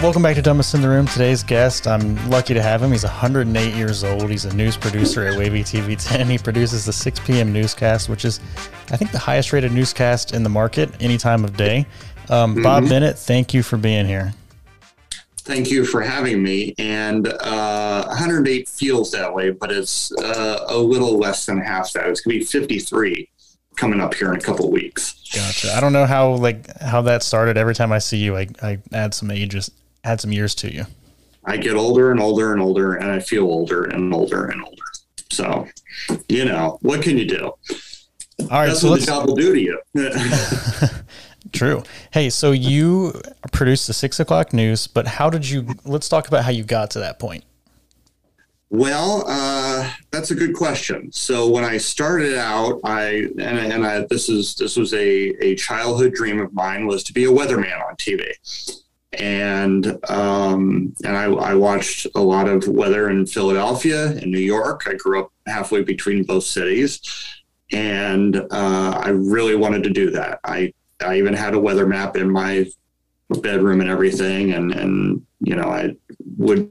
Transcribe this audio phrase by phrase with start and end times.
[0.00, 1.08] Welcome back to Dumbest in the Room.
[1.08, 2.92] Today's guest, I'm lucky to have him.
[2.92, 4.30] He's 108 years old.
[4.30, 6.28] He's a news producer at Wavy TV 10.
[6.28, 7.52] He produces the 6 p.m.
[7.52, 8.38] newscast, which is,
[8.92, 11.84] I think, the highest rated newscast in the market any time of day.
[12.30, 12.62] Um, mm-hmm.
[12.62, 14.32] Bob Bennett, thank you for being here.
[15.38, 16.76] Thank you for having me.
[16.78, 22.06] And uh, 108 feels that way, but it's uh, a little less than half that.
[22.06, 23.28] It's going to be 53
[23.74, 25.28] coming up here in a couple weeks.
[25.34, 25.74] Gotcha.
[25.74, 27.56] I don't know how like how that started.
[27.56, 29.72] Every time I see you, I, I add some ages
[30.08, 30.86] add some years to you?
[31.44, 34.82] I get older and older and older, and I feel older and older and older.
[35.30, 35.68] So,
[36.28, 37.52] you know, what can you do?
[38.40, 39.80] All right, That's so what the job will do to you.
[41.52, 41.82] True.
[42.12, 43.20] Hey, so you
[43.52, 45.66] produced the six o'clock news, but how did you?
[45.84, 47.44] Let's talk about how you got to that point.
[48.70, 51.10] Well, uh, that's a good question.
[51.10, 54.98] So when I started out, I and, and I, this is this was a
[55.42, 58.32] a childhood dream of mine was to be a weatherman on TV
[59.12, 64.82] and um, and I, I, watched a lot of weather in Philadelphia and New York.
[64.86, 67.00] I grew up halfway between both cities,
[67.72, 70.40] and uh, I really wanted to do that.
[70.44, 72.66] I I even had a weather map in my
[73.42, 75.96] bedroom and everything, and and you know I
[76.36, 76.70] would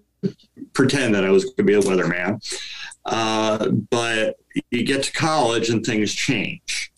[0.74, 2.40] pretend that I was going to be a weatherman.
[3.06, 4.36] Uh, but
[4.70, 6.92] you get to college and things change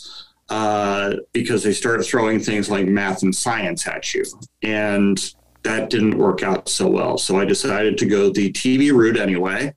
[0.50, 4.24] uh, because they started throwing things like math and science at you.
[4.64, 5.34] And
[5.64, 7.18] that didn't work out so well.
[7.18, 9.74] So I decided to go the TV route anyway.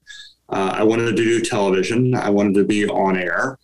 [0.48, 3.58] Uh, I wanted to do television, I wanted to be on air.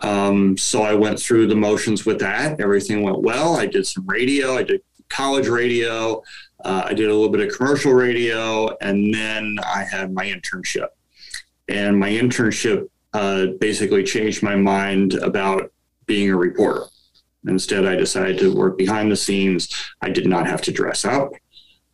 [0.00, 2.60] Um, so I went through the motions with that.
[2.60, 3.56] Everything went well.
[3.56, 6.22] I did some radio, I did college radio,
[6.64, 10.88] uh, I did a little bit of commercial radio, and then I had my internship.
[11.68, 15.71] And my internship uh, basically changed my mind about
[16.06, 16.84] being a reporter.
[17.46, 19.68] Instead, I decided to work behind the scenes.
[20.00, 21.32] I did not have to dress up.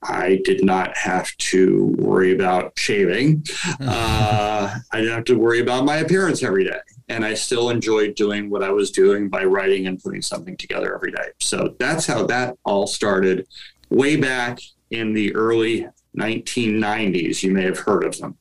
[0.02, 3.44] I did not have to worry about shaving.
[3.80, 6.78] Uh, I didn't have to worry about my appearance every day.
[7.08, 10.94] And I still enjoyed doing what I was doing by writing and putting something together
[10.94, 11.28] every day.
[11.40, 13.46] So that's how that all started
[13.88, 14.60] way back
[14.90, 17.42] in the early 1990s.
[17.42, 18.36] You may have heard of them.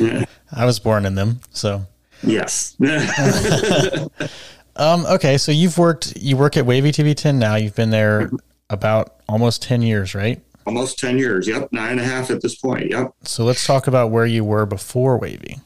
[0.52, 1.40] I was born in them.
[1.50, 1.86] So
[2.22, 2.76] Yes.
[4.76, 6.16] um, okay, so you've worked.
[6.16, 7.56] You work at Wavy TV ten now.
[7.56, 8.30] You've been there
[8.68, 10.40] about almost ten years, right?
[10.66, 11.48] Almost ten years.
[11.48, 12.90] Yep, nine and a half at this point.
[12.90, 13.14] Yep.
[13.22, 15.58] So let's talk about where you were before Wavy.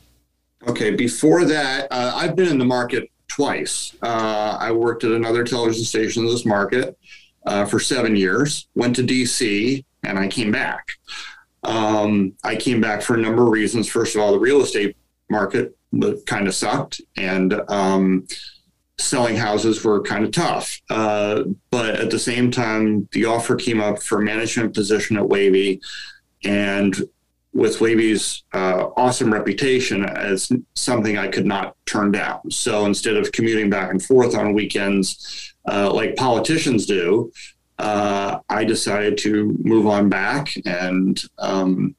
[0.66, 3.94] Okay, before that, uh, I've been in the market twice.
[4.02, 6.96] Uh, I worked at another television station in this market
[7.46, 8.68] uh, for seven years.
[8.74, 10.88] Went to DC, and I came back.
[11.64, 13.88] Um, I came back for a number of reasons.
[13.88, 14.96] First of all, the real estate
[15.30, 15.76] market
[16.26, 18.26] kind of sucked, and um,
[18.98, 20.80] selling houses were kind of tough.
[20.90, 25.80] Uh, but at the same time, the offer came up for management position at Wavy,
[26.44, 26.96] and
[27.52, 32.50] with Wavy's uh, awesome reputation as something I could not turn down.
[32.50, 37.32] So instead of commuting back and forth on weekends uh, like politicians do,
[37.78, 41.94] uh, I decided to move on back and um,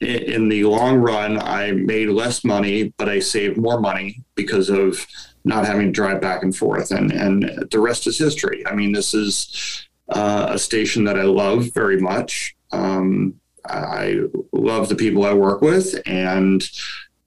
[0.00, 5.06] in the long run, I made less money, but I saved more money because of
[5.44, 6.90] not having to drive back and forth.
[6.90, 8.66] And, and the rest is history.
[8.66, 12.54] I mean, this is uh, a station that I love very much.
[12.72, 13.34] Um,
[13.66, 14.20] I
[14.52, 16.62] love the people I work with, and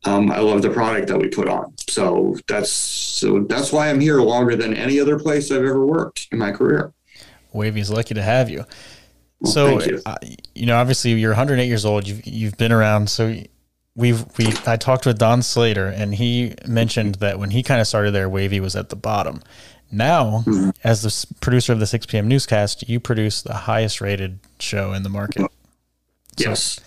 [0.06, 1.74] um, I love the product that we put on.
[1.88, 6.28] So that's so that's why I'm here longer than any other place I've ever worked
[6.32, 6.94] in my career.
[7.54, 8.66] Wavy's lucky to have you.
[9.42, 10.02] Well, so you.
[10.06, 10.16] Uh,
[10.56, 10.66] you.
[10.66, 12.08] know, obviously, you're 108 years old.
[12.08, 13.10] You've you've been around.
[13.10, 13.36] So
[13.96, 17.88] we've we I talked with Don Slater, and he mentioned that when he kind of
[17.88, 19.42] started there, Wavy was at the bottom.
[19.92, 20.72] Now, mm-hmm.
[20.84, 22.28] as the producer of the 6 p.m.
[22.28, 25.50] newscast, you produce the highest rated show in the market.
[26.38, 26.80] So yes.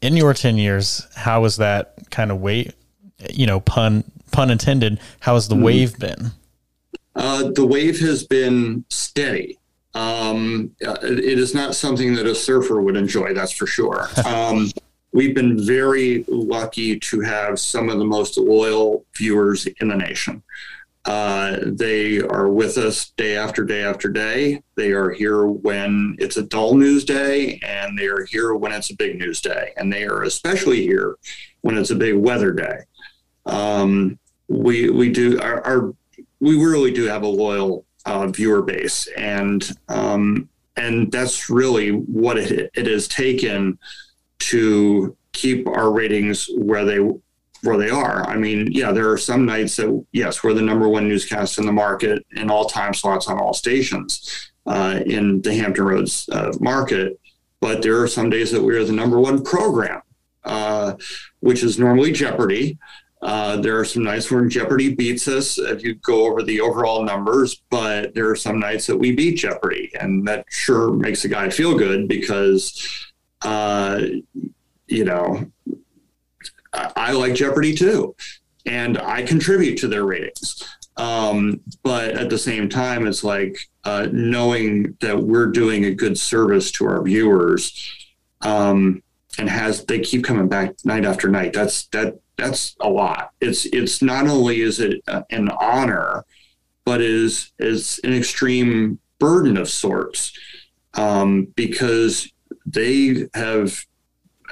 [0.00, 2.74] In your 10 years, how was that kind of weight,
[3.30, 4.98] You know, pun pun intended.
[5.20, 5.64] How has the mm-hmm.
[5.64, 6.32] wave been?
[7.14, 9.58] Uh, the wave has been steady.
[9.94, 14.08] Um, it is not something that a surfer would enjoy, that's for sure.
[14.24, 14.70] Um,
[15.12, 20.42] we've been very lucky to have some of the most loyal viewers in the nation.
[21.06, 24.62] Uh, they are with us day after day after day.
[24.76, 28.90] They are here when it's a dull news day, and they are here when it's
[28.90, 29.72] a big news day.
[29.76, 31.16] And they are especially here
[31.62, 32.80] when it's a big weather day.
[33.46, 35.94] Um, we we do our, our
[36.40, 42.38] we really do have a loyal uh, viewer base, and um, and that's really what
[42.38, 43.78] it, it has taken
[44.38, 46.98] to keep our ratings where they
[47.62, 48.26] where they are.
[48.26, 51.66] I mean, yeah, there are some nights that yes, we're the number one newscast in
[51.66, 56.52] the market in all time slots on all stations uh, in the Hampton Roads uh,
[56.60, 57.18] market.
[57.60, 60.00] but there are some days that we are the number one program,
[60.44, 60.94] uh,
[61.40, 62.78] which is normally Jeopardy.
[63.22, 67.04] Uh, there are some nights when Jeopardy beats us if you go over the overall
[67.04, 71.28] numbers, but there are some nights that we beat Jeopardy, and that sure makes a
[71.28, 73.10] guy feel good because,
[73.42, 74.00] uh,
[74.86, 75.44] you know,
[76.72, 78.16] I, I, like Jeopardy too,
[78.64, 80.64] and I contribute to their ratings.
[80.96, 86.18] Um, but at the same time, it's like uh, knowing that we're doing a good
[86.18, 88.08] service to our viewers,
[88.40, 89.02] um,
[89.38, 91.52] and has they keep coming back night after night.
[91.52, 93.32] That's that that's a lot.
[93.40, 96.24] It's it's not only is it an honor,
[96.84, 100.32] but is is an extreme burden of sorts
[100.94, 102.32] um, because
[102.66, 103.84] they have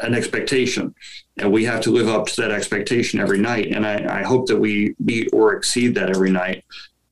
[0.03, 0.95] an expectation
[1.39, 4.47] and we have to live up to that expectation every night and I, I, hope
[4.47, 6.65] that we meet or exceed that every night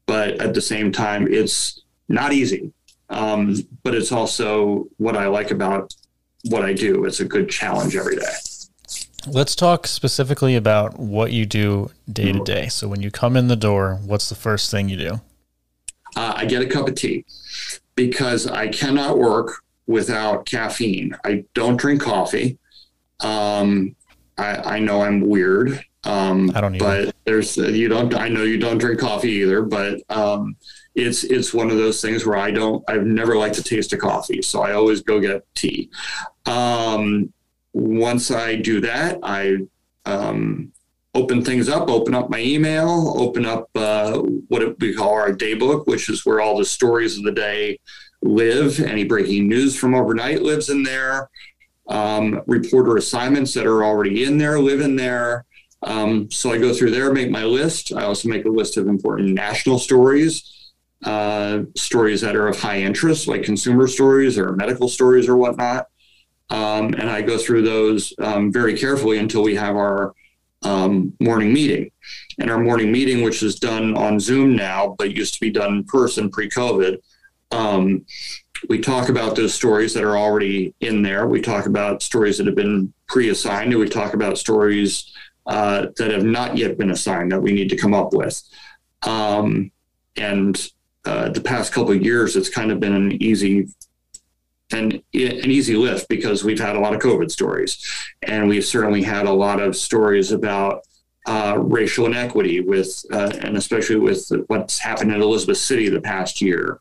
[0.07, 2.73] but at the same time it's not easy
[3.11, 5.93] um, but it's also what i like about
[6.45, 8.35] what i do it's a good challenge every day
[9.27, 13.49] let's talk specifically about what you do day to day so when you come in
[13.49, 15.21] the door what's the first thing you do
[16.17, 17.25] uh, i get a cup of tea
[17.95, 22.59] because i cannot work without caffeine i don't drink coffee
[23.21, 23.97] um,
[24.39, 25.83] I, I know I'm weird.
[26.05, 28.15] Um, I don't but there's you don't.
[28.15, 30.57] I know you don't drink coffee either, but um,
[30.95, 32.85] it's it's one of those things where I don't.
[32.89, 35.91] I've never liked the taste of coffee, so I always go get tea.
[36.45, 37.33] Um,
[37.77, 39.59] once I do that, I
[40.05, 40.73] um,
[41.15, 44.19] open things up, open up my email, open up uh,
[44.49, 47.79] what we call our daybook, which is where all the stories of the day
[48.23, 48.81] live.
[48.81, 51.29] Any breaking news from overnight lives in there
[51.89, 55.45] um, reporter assignments that are already in there, live in there.
[55.83, 57.93] Um, so I go through there, make my list.
[57.93, 60.73] I also make a list of important national stories,
[61.05, 65.87] uh, stories that are of high interest, like consumer stories or medical stories or whatnot.
[66.51, 70.15] Um, and I go through those um, very carefully until we have our
[70.63, 71.91] um, morning meeting.
[72.39, 75.75] And our morning meeting, which is done on Zoom now, but used to be done
[75.75, 76.99] in person pre COVID,
[77.51, 78.05] um,
[78.69, 81.27] we talk about those stories that are already in there.
[81.27, 85.13] We talk about stories that have been pre-assigned, and we talk about stories
[85.47, 88.43] uh, that have not yet been assigned that we need to come up with.
[89.03, 89.71] Um,
[90.17, 90.71] and
[91.05, 93.69] uh, the past couple of years, it's kind of been an easy
[94.73, 95.03] an, an
[95.51, 97.85] easy lift because we've had a lot of COVID stories,
[98.23, 100.83] and we've certainly had a lot of stories about
[101.27, 106.41] uh, racial inequity with, uh, and especially with what's happened in Elizabeth City the past
[106.41, 106.81] year.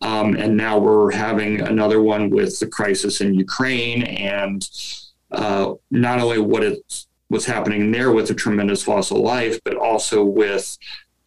[0.00, 4.68] Um, and now we're having another one with the crisis in Ukraine and
[5.30, 9.76] uh, not only what it's what's happening there with the tremendous loss of life, but
[9.76, 10.76] also with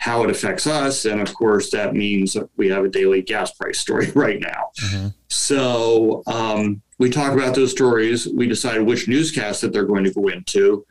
[0.05, 1.05] how it affects us.
[1.05, 4.69] And of course, that means we have a daily gas price story right now.
[4.79, 5.07] Mm-hmm.
[5.29, 8.27] So um, we talk about those stories.
[8.27, 10.85] We decide which newscast that they're going to go into.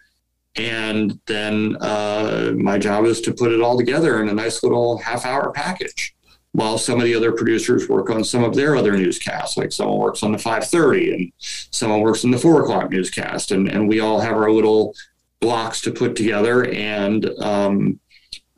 [0.57, 4.99] And then uh, my job is to put it all together in a nice little
[4.99, 6.17] half hour package
[6.51, 9.57] while some of the other producers work on some of their other newscasts.
[9.57, 13.69] Like someone works on the 5:30 and someone works on the four o'clock newscast, and
[13.69, 14.95] and we all have our little
[15.41, 18.01] blocks to put together, and um,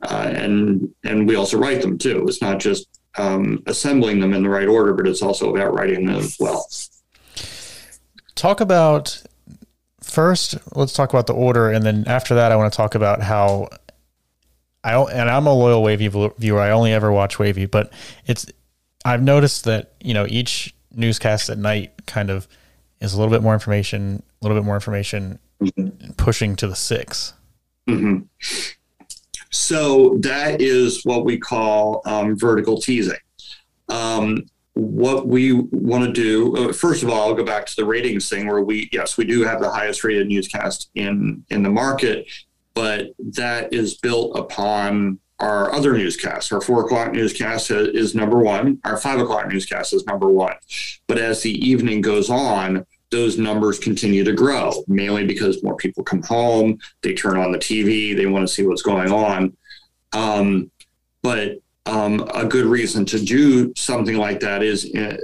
[0.01, 2.25] uh, and and we also write them too.
[2.27, 6.05] It's not just um, assembling them in the right order, but it's also about writing
[6.05, 6.67] them as well.
[8.35, 9.23] Talk about
[10.01, 10.57] first.
[10.75, 13.69] Let's talk about the order, and then after that, I want to talk about how
[14.83, 16.61] I and I'm a loyal Wavy viewer.
[16.61, 17.91] I only ever watch Wavy, but
[18.25, 18.45] it's
[19.03, 22.47] I've noticed that you know each newscast at night kind of
[22.99, 26.11] is a little bit more information, a little bit more information, mm-hmm.
[26.13, 27.33] pushing to the 6
[27.87, 28.19] mm-hmm.
[29.51, 33.17] So that is what we call um, vertical teasing.
[33.89, 37.85] Um, what we want to do, uh, first of all, I'll go back to the
[37.85, 41.69] ratings thing where we, yes, we do have the highest rated newscast in in the
[41.69, 42.27] market,
[42.73, 46.51] but that is built upon our other newscasts.
[46.51, 48.79] Our four o'clock newscast is number one.
[48.83, 50.55] Our five o'clock newscast is number one.
[51.07, 56.03] But as the evening goes on, those numbers continue to grow, mainly because more people
[56.03, 59.55] come home, they turn on the TV, they want to see what's going on.
[60.13, 60.71] Um,
[61.23, 65.17] but um, a good reason to do something like that is uh,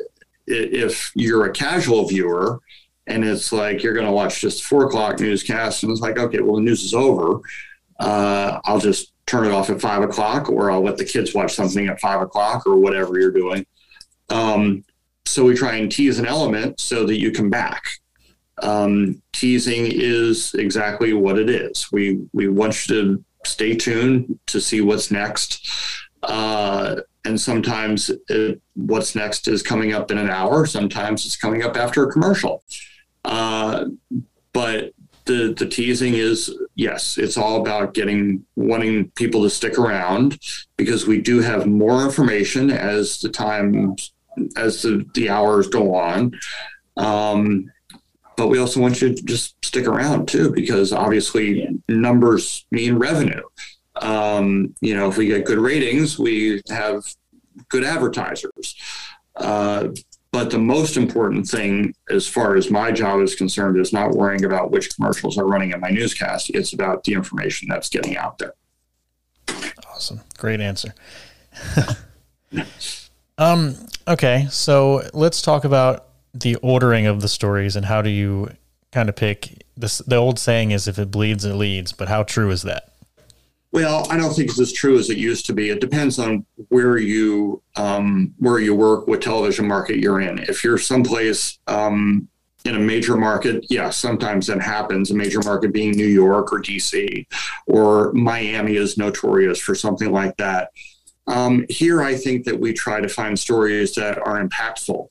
[0.48, 2.60] if you're a casual viewer
[3.08, 6.40] and it's like you're going to watch just four o'clock newscast and it's like okay
[6.40, 7.40] well the news is over
[8.00, 11.54] uh, i'll just turn it off at five o'clock or i'll let the kids watch
[11.54, 13.66] something at five o'clock or whatever you're doing
[14.30, 14.84] um,
[15.26, 17.84] so we try and tease an element so that you come back
[18.62, 24.62] um, teasing is exactly what it is we we want you to stay tuned to
[24.62, 25.68] see what's next
[26.24, 30.66] uh, and sometimes it, what's next is coming up in an hour.
[30.66, 32.64] Sometimes it's coming up after a commercial.
[33.24, 33.86] Uh,
[34.52, 34.94] but
[35.26, 40.38] the the teasing is yes, it's all about getting wanting people to stick around
[40.76, 43.96] because we do have more information as the time
[44.56, 46.32] as the, the hours go on.
[46.98, 47.72] Um,
[48.36, 53.44] but we also want you to just stick around too, because obviously numbers mean revenue.
[53.96, 57.06] Um, you know, if we get good ratings, we have
[57.70, 58.76] good advertisers.
[59.36, 59.90] Uh,
[60.32, 64.46] but the most important thing, as far as my job is concerned, is not worrying
[64.46, 66.50] about which commercials are running in my newscast.
[66.50, 68.56] It's about the information that's getting out there.
[69.92, 70.22] Awesome.
[70.40, 70.96] Great answer.
[73.38, 73.76] um,
[74.08, 74.48] okay.
[74.50, 78.50] So let's talk about the ordering of the stories and how do you
[78.92, 80.00] kind of pick this?
[80.00, 82.94] The old saying is if it bleeds, it leads, but how true is that?
[83.74, 85.72] Well, I don't think it's as true as it used to be.
[85.72, 90.38] It depends on where you um, where you work, what television market you're in.
[90.38, 92.28] If you're someplace um,
[92.66, 95.10] in a major market, yeah, sometimes that happens.
[95.10, 97.26] A major market being New York or DC,
[97.66, 100.70] or Miami is notorious for something like that.
[101.28, 105.08] Um, here, I think that we try to find stories that are impactful.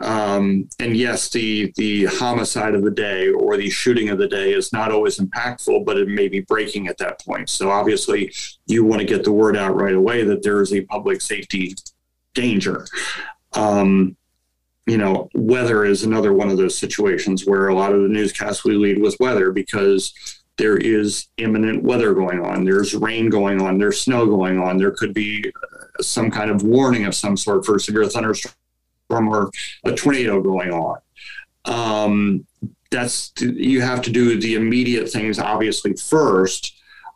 [0.00, 4.52] Um, and yes, the the homicide of the day or the shooting of the day
[4.52, 7.48] is not always impactful, but it may be breaking at that point.
[7.50, 8.32] So obviously,
[8.66, 11.74] you want to get the word out right away that there is a public safety
[12.34, 12.86] danger.
[13.54, 14.16] Um,
[14.86, 18.64] you know, weather is another one of those situations where a lot of the newscasts
[18.64, 20.14] we lead with weather because
[20.58, 22.64] there is imminent weather going on.
[22.64, 23.78] There's rain going on.
[23.78, 24.76] There's snow going on.
[24.76, 25.52] There could be
[26.00, 28.54] some kind of warning of some sort for severe thunderstorm
[29.10, 29.50] or
[29.84, 30.98] a tornado going on.
[31.64, 32.46] Um,
[32.90, 36.74] that's you have to do the immediate things obviously first.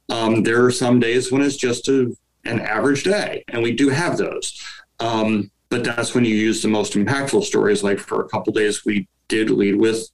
[0.08, 3.88] Um, there are some days when it's just a, an average day, and we do
[3.88, 4.62] have those.
[5.00, 7.82] Um, but that's when you use the most impactful stories.
[7.82, 10.06] Like for a couple days, we did lead with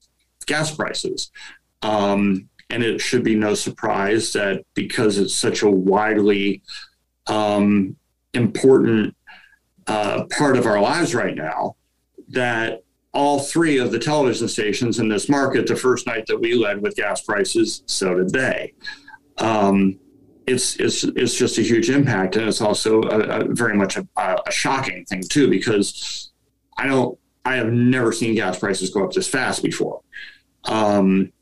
[0.46, 1.30] gas prices.
[1.82, 6.62] Um, and it should be no surprise that because it's such a widely
[7.26, 7.96] um,
[8.34, 9.14] important
[9.86, 11.74] uh, part of our lives right now
[12.28, 12.82] that
[13.14, 16.80] all three of the television stations in this market, the first night that we led
[16.82, 18.74] with gas prices, so did they.
[19.38, 19.98] Um,
[20.46, 22.36] it's, it's, it's just a huge impact.
[22.36, 26.30] And it's also a, a very much a, a, shocking thing, too, because
[26.76, 30.00] I don't, I have never seen gas prices go up this fast before.
[30.64, 31.32] Um,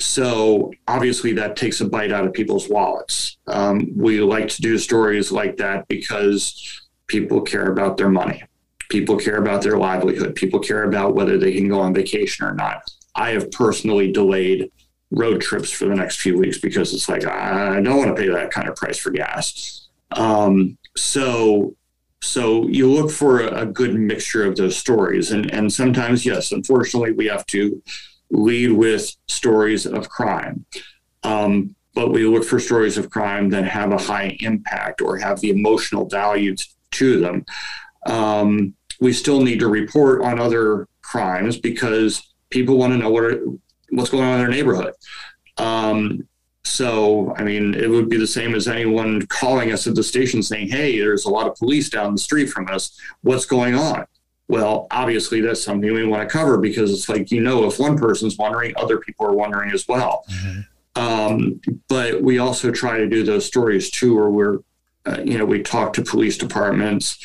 [0.00, 3.38] so obviously that takes a bite out of people's wallets.
[3.46, 8.42] Um, we like to do stories like that because people care about their money.
[8.88, 10.34] People care about their livelihood.
[10.34, 12.88] People care about whether they can go on vacation or not.
[13.14, 14.70] I have personally delayed
[15.10, 18.28] road trips for the next few weeks because it's like I don't want to pay
[18.28, 19.88] that kind of price for gas.
[20.12, 21.74] Um, so
[22.22, 27.12] so you look for a, good mixture of those stories, and and sometimes yes, unfortunately,
[27.12, 27.82] we have to
[28.30, 30.64] lead with stories of crime.
[31.22, 35.40] Um, but we look for stories of crime that have a high impact or have
[35.40, 36.54] the emotional value
[36.92, 37.44] to them.
[38.04, 43.24] Um, we still need to report on other crimes because people want to know what
[43.24, 43.40] are,
[43.90, 44.92] what's going on in their neighborhood.
[45.56, 46.28] Um,
[46.64, 50.42] so, I mean, it would be the same as anyone calling us at the station
[50.42, 52.98] saying, "Hey, there's a lot of police down the street from us.
[53.22, 54.04] What's going on?"
[54.48, 57.98] Well, obviously, that's something we want to cover because it's like you know, if one
[57.98, 60.24] person's wondering, other people are wondering as well.
[60.30, 60.60] Mm-hmm.
[60.96, 64.58] Um, but we also try to do those stories too, where we're,
[65.04, 67.18] uh, you know, we talk to police departments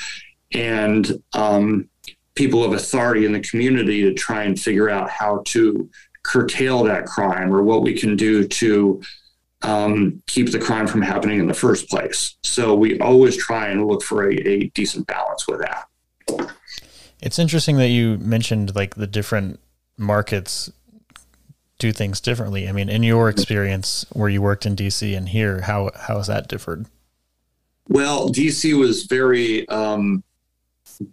[0.54, 1.88] and um,
[2.36, 5.90] people of authority in the community to try and figure out how to
[6.24, 9.02] curtail that crime or what we can do to
[9.64, 12.36] um, keep the crime from happening in the first place.
[12.44, 15.88] So we always try and look for a, a decent balance with that.
[17.22, 19.60] It's interesting that you mentioned like the different
[19.98, 20.72] markets
[21.78, 22.68] do things differently.
[22.68, 26.28] I mean, in your experience where you worked in DC and here, how how has
[26.28, 26.86] that differed?
[27.88, 30.24] Well, DC was very um,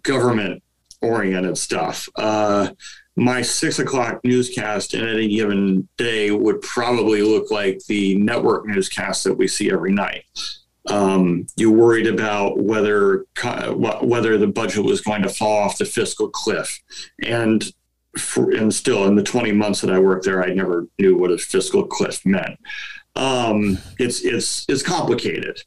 [0.03, 0.63] government
[1.01, 2.07] oriented stuff.
[2.15, 2.69] Uh,
[3.15, 9.23] my six o'clock newscast in any given day would probably look like the network newscast
[9.25, 10.23] that we see every night.
[10.89, 13.25] Um, you worried about whether
[14.01, 16.81] whether the budget was going to fall off the fiscal cliff,
[17.23, 17.63] and
[18.17, 21.31] for, and still in the 20 months that I worked there, I never knew what
[21.31, 22.59] a fiscal cliff meant.
[23.15, 25.61] Um, it's it's it's complicated,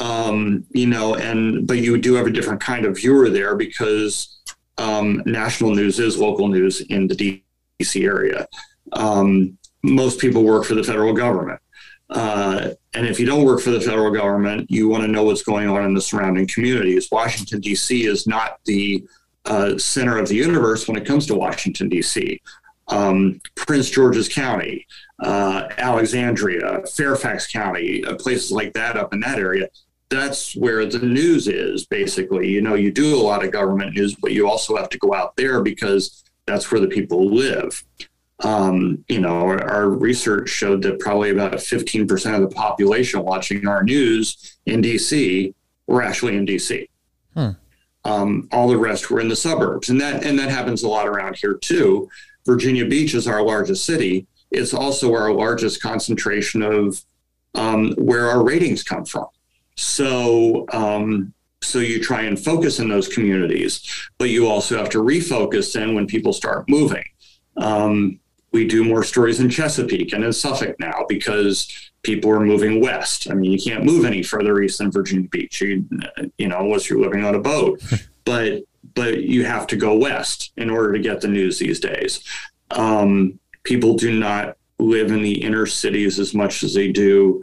[0.00, 4.40] um, you know, and but you do have a different kind of viewer there because
[4.78, 7.42] um, national news is local news in the
[7.80, 8.46] DC area.
[8.92, 11.60] Um, most people work for the federal government.
[12.08, 15.42] Uh, and if you don't work for the federal government, you want to know what's
[15.42, 17.08] going on in the surrounding communities.
[17.10, 18.06] Washington, D.C.
[18.06, 19.04] is not the
[19.46, 22.40] uh, center of the universe when it comes to Washington, D.C.
[22.88, 24.86] Um, Prince George's County,
[25.20, 29.68] uh, Alexandria, Fairfax County, uh, places like that up in that area.
[30.10, 32.48] That's where the news is basically.
[32.48, 35.14] You know, you do a lot of government news, but you also have to go
[35.14, 37.82] out there because that's where the people live.
[38.40, 43.68] Um, you know, our, our, research showed that probably about 15% of the population watching
[43.68, 45.54] our news in DC
[45.86, 46.88] were actually in DC.
[47.34, 47.50] Hmm.
[48.04, 51.06] Um, all the rest were in the suburbs, and that and that happens a lot
[51.06, 52.08] around here too.
[52.44, 54.26] Virginia Beach is our largest city.
[54.50, 57.00] It's also our largest concentration of
[57.54, 59.26] um, where our ratings come from.
[59.76, 64.98] So, um, so you try and focus in those communities, but you also have to
[64.98, 67.04] refocus then when people start moving.
[67.56, 68.18] Um,
[68.52, 73.30] we do more stories in Chesapeake and in Suffolk now because people are moving west.
[73.30, 75.88] I mean, you can't move any further east than Virginia Beach, you,
[76.38, 77.82] you know, unless you're living on a boat.
[78.24, 78.62] but
[78.94, 82.24] but you have to go west in order to get the news these days.
[82.70, 87.40] Um, people do not live in the inner cities as much as they do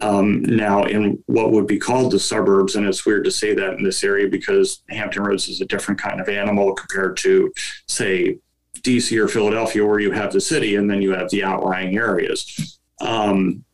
[0.00, 2.76] um, now in what would be called the suburbs.
[2.76, 6.00] And it's weird to say that in this area because Hampton Roads is a different
[6.00, 7.52] kind of animal compared to,
[7.88, 8.38] say,
[8.82, 12.78] DC or Philadelphia, where you have the city and then you have the outlying areas.
[13.00, 13.64] Um,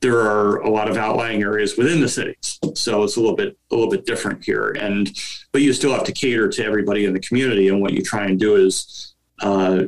[0.00, 3.58] there are a lot of outlying areas within the cities, so it's a little bit
[3.70, 4.76] a little bit different here.
[4.78, 5.10] And
[5.50, 7.68] but you still have to cater to everybody in the community.
[7.68, 9.84] And what you try and do is uh,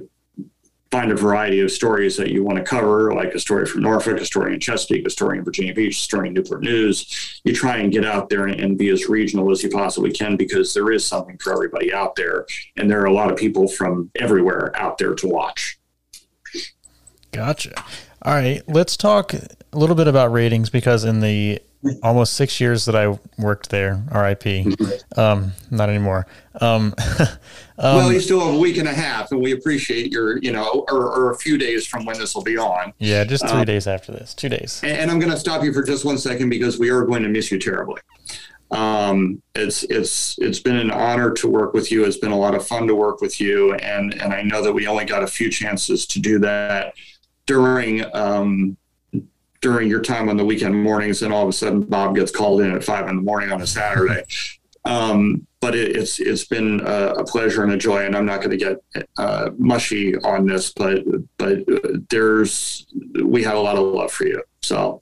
[0.90, 4.20] find a variety of stories that you want to cover, like a story from Norfolk,
[4.20, 7.40] a story in Chesapeake, a story in Virginia Beach, a story in Newport News.
[7.44, 10.36] You try and get out there and, and, be as regional as you possibly can
[10.36, 12.46] because there is something for everybody out there.
[12.76, 15.78] And there are a lot of people from everywhere out there to watch.
[17.30, 17.84] Gotcha.
[18.22, 18.62] All right.
[18.68, 21.60] Let's talk a little bit about ratings because in the
[22.02, 25.20] almost six years that I worked there, RIP, mm-hmm.
[25.20, 26.26] um, not anymore.
[26.60, 27.28] Um, um,
[27.78, 30.84] well, you still have a week and a half, and we appreciate your, you know,
[30.90, 32.92] or, or a few days from when this will be on.
[32.98, 34.80] Yeah, just three um, days after this, two days.
[34.82, 37.22] And, and I'm going to stop you for just one second because we are going
[37.22, 38.00] to miss you terribly.
[38.70, 42.04] Um, it's it's it's been an honor to work with you.
[42.04, 44.72] It's been a lot of fun to work with you, and and I know that
[44.72, 46.94] we only got a few chances to do that
[47.50, 48.76] during um,
[49.60, 52.60] during your time on the weekend mornings, and all of a sudden Bob gets called
[52.60, 54.22] in at five in the morning on a Saturday.
[54.84, 58.38] Um, but it, it's it's been a, a, pleasure and a joy, and I'm not
[58.38, 61.02] going to get uh, mushy on this, but
[61.38, 61.58] but
[62.08, 62.86] there's
[63.24, 64.40] we have a lot of love for you.
[64.62, 65.00] So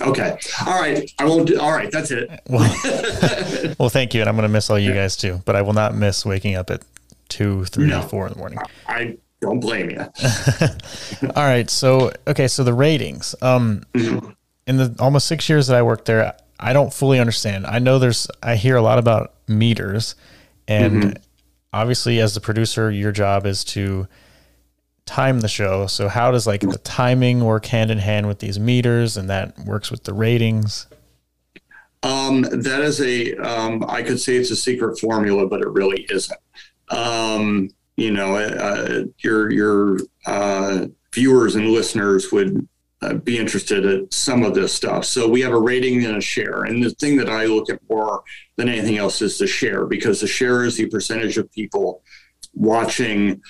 [0.00, 1.48] okay, all right, I won't.
[1.48, 2.30] Do, all right, that's it.
[2.48, 5.42] Well, well, thank you, and I'm going to miss all you guys too.
[5.44, 6.82] But I will not miss waking up at
[7.28, 8.60] two, three, no, four in the morning.
[8.86, 10.00] I don't blame you.
[11.36, 11.68] All right.
[11.68, 12.48] So, okay.
[12.48, 14.30] So the ratings, um, mm-hmm.
[14.66, 17.66] in the almost six years that I worked there, I don't fully understand.
[17.66, 20.14] I know there's, I hear a lot about meters
[20.68, 21.22] and mm-hmm.
[21.72, 24.06] obviously as the producer, your job is to
[25.06, 25.88] time the show.
[25.88, 29.58] So how does like the timing work hand in hand with these meters and that
[29.58, 30.86] works with the ratings?
[32.04, 36.06] Um, that is a, um, I could say it's a secret formula, but it really
[36.08, 36.38] isn't.
[36.90, 42.66] Um, you know, uh, your your uh, viewers and listeners would
[43.02, 45.04] uh, be interested in some of this stuff.
[45.04, 47.80] So we have a rating and a share, and the thing that I look at
[47.90, 48.22] more
[48.56, 52.02] than anything else is the share because the share is the percentage of people
[52.54, 53.40] watching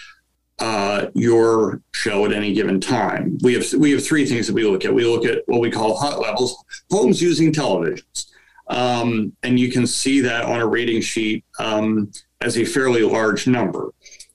[0.59, 3.37] uh, your show at any given time.
[3.43, 4.95] We have we have three things that we look at.
[4.95, 8.27] We look at what we call hut levels, homes using televisions,
[8.69, 13.47] um, and you can see that on a rating sheet um, as a fairly large
[13.47, 13.91] number.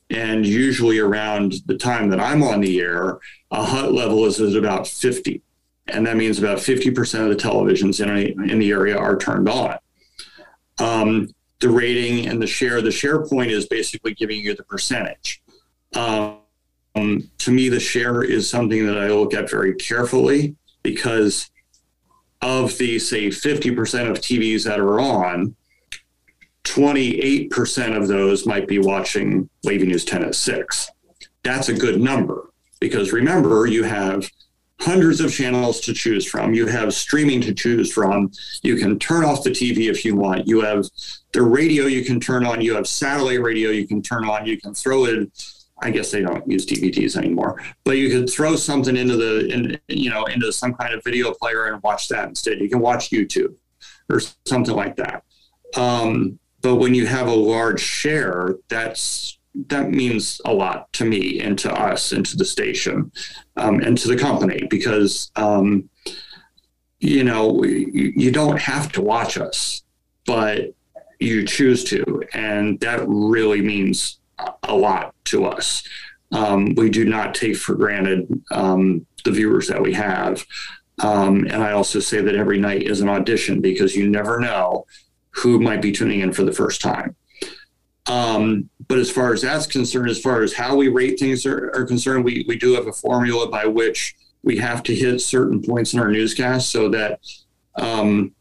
[0.09, 3.19] And usually around the time that I'm on the air,
[3.51, 5.41] a hut level is at about 50.
[5.87, 9.49] And that means about 50% of the televisions in, a, in the area are turned
[9.49, 9.77] on.
[10.79, 15.41] Um, the rating and the share, the share point is basically giving you the percentage.
[15.93, 16.39] Um,
[16.95, 21.49] to me, the share is something that I look at very carefully because
[22.41, 25.55] of the, say, 50% of TVs that are on,
[26.77, 30.91] 28% of those might be watching Wavy News 10 at 6.
[31.43, 34.29] That's a good number because remember, you have
[34.79, 36.53] hundreds of channels to choose from.
[36.53, 38.31] You have streaming to choose from.
[38.61, 40.47] You can turn off the TV if you want.
[40.47, 40.85] You have
[41.33, 42.61] the radio you can turn on.
[42.61, 44.45] You have satellite radio you can turn on.
[44.45, 45.31] You can throw it.
[45.81, 49.79] I guess they don't use DVDs anymore, but you could throw something into the, in,
[49.87, 52.59] you know, into some kind of video player and watch that instead.
[52.59, 53.53] You can watch YouTube
[54.09, 55.23] or something like that.
[55.75, 61.39] Um, but when you have a large share, that's that means a lot to me
[61.39, 63.09] and to us and to the station
[63.55, 65.89] um, and to the company because um,
[66.99, 69.81] you know, you, you don't have to watch us,
[70.25, 70.73] but
[71.21, 72.03] you choose to.
[72.33, 74.19] And that really means
[74.63, 75.87] a lot to us.
[76.33, 80.45] Um, we do not take for granted um, the viewers that we have.
[80.99, 84.85] Um, and I also say that every night is an audition because you never know
[85.37, 87.15] who might be tuning in for the first time.
[88.07, 91.71] Um, but as far as that's concerned, as far as how we rate things are,
[91.75, 95.61] are, concerned, we, we do have a formula by which we have to hit certain
[95.61, 97.19] points in our newscast so that
[97.75, 98.33] um,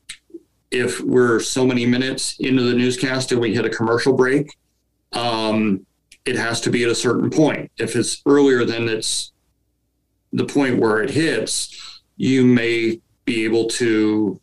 [0.71, 4.57] if we're so many minutes into the newscast and we hit a commercial break,
[5.13, 5.85] um,
[6.25, 7.71] it has to be at a certain point.
[7.77, 9.33] If it's earlier than it's
[10.33, 14.41] the point where it hits, you may be able to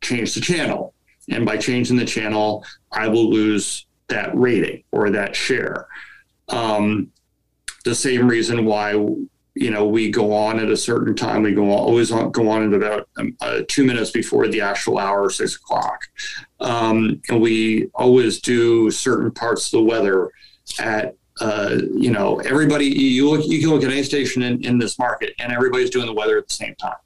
[0.00, 0.93] change the channel.
[1.30, 5.86] And by changing the channel, I will lose that rating or that share.
[6.48, 7.10] Um,
[7.84, 8.92] the same reason why
[9.54, 11.42] you know we go on at a certain time.
[11.42, 14.60] We go on, always on, go on at about um, uh, two minutes before the
[14.60, 16.00] actual hour, six o'clock,
[16.60, 20.30] um, and we always do certain parts of the weather
[20.78, 22.86] at uh, you know everybody.
[22.86, 26.06] You look you can look at any station in, in this market, and everybody's doing
[26.06, 26.96] the weather at the same time.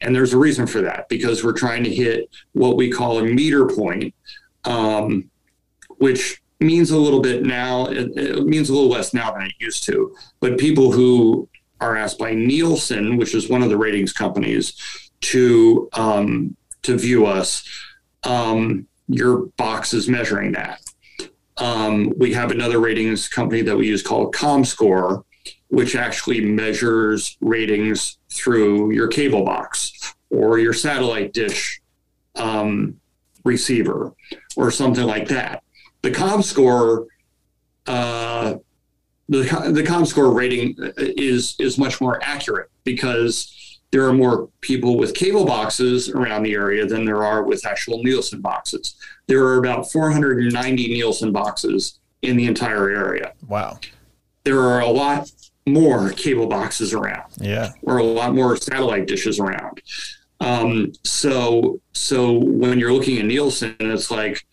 [0.00, 3.22] And there's a reason for that because we're trying to hit what we call a
[3.22, 4.14] meter point,
[4.64, 5.30] um,
[5.98, 9.52] which means a little bit now, it, it, means a little less now than it
[9.58, 10.14] used to.
[10.40, 11.48] But people who
[11.80, 14.74] are asked by Nielsen, which is one of the ratings companies,
[15.20, 17.68] to um, to view us,
[18.24, 20.80] um, your box is measuring that.
[21.58, 25.22] Um, we have another ratings company that we use called ComScore,
[25.72, 31.80] which actually measures ratings through your cable box or your satellite dish
[32.36, 32.98] um,
[33.44, 34.12] receiver
[34.56, 35.62] or something like that
[36.02, 37.06] the ComScore,
[37.86, 38.54] uh,
[39.28, 45.14] the the ComScore rating is is much more accurate because there are more people with
[45.14, 48.96] cable boxes around the area than there are with actual Nielsen boxes.
[49.26, 53.32] There are about 490 Nielsen boxes in the entire area.
[53.46, 53.78] Wow.
[54.44, 55.30] There are a lot
[55.66, 57.32] more cable boxes around.
[57.38, 57.72] Yeah.
[57.82, 59.80] Or a lot more satellite dishes around.
[60.40, 64.44] Um, so so when you're looking at Nielsen, it's like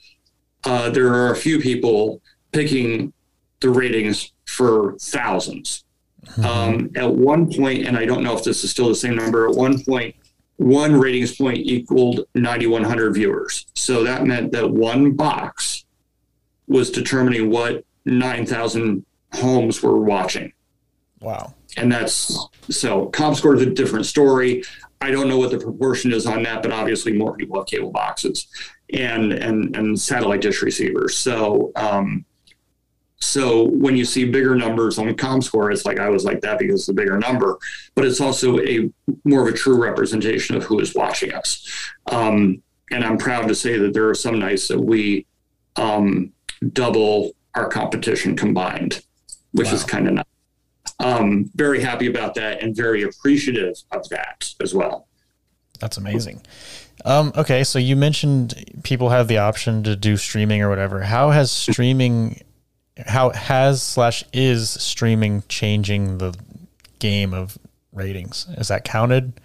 [0.63, 3.11] uh, there are a few people picking
[3.59, 5.83] the ratings for 1000s
[6.25, 6.45] mm-hmm.
[6.45, 9.47] um, at one point, and I don't know if this is still the same number,
[9.49, 10.15] at one point,
[10.57, 13.65] one ratings point equaled 9,100 viewers.
[13.75, 15.85] So that meant that one box
[16.67, 20.51] was determining what 9,000 homes were watching.
[21.21, 21.53] Wow.
[21.77, 22.37] And that's
[22.69, 24.63] so ComScore is a different story.
[25.01, 27.91] I don't know what the proportion is on that, but obviously more people have cable
[27.91, 28.47] boxes
[28.93, 31.17] and and and satellite dish receivers.
[31.17, 32.25] So um,
[33.21, 36.81] so when you see bigger numbers on ComScore, it's like I was like that because
[36.81, 37.57] it's a bigger number,
[37.95, 38.89] but it's also a
[39.25, 41.67] more of a true representation of who is watching us.
[42.11, 45.25] Um, and I'm proud to say that there are some nights that we
[45.75, 46.31] um,
[46.73, 49.03] double our competition combined,
[49.51, 49.73] which wow.
[49.73, 50.25] is kind of nice.
[50.99, 55.07] Um, very happy about that and very appreciative of that as well.
[55.79, 56.41] That's amazing.
[57.05, 61.01] Um, okay, so you mentioned people have the option to do streaming or whatever.
[61.01, 62.41] How has streaming,
[62.97, 66.35] how has slash is streaming changing the
[66.99, 67.57] game of
[67.93, 68.47] ratings?
[68.57, 69.39] Is that counted?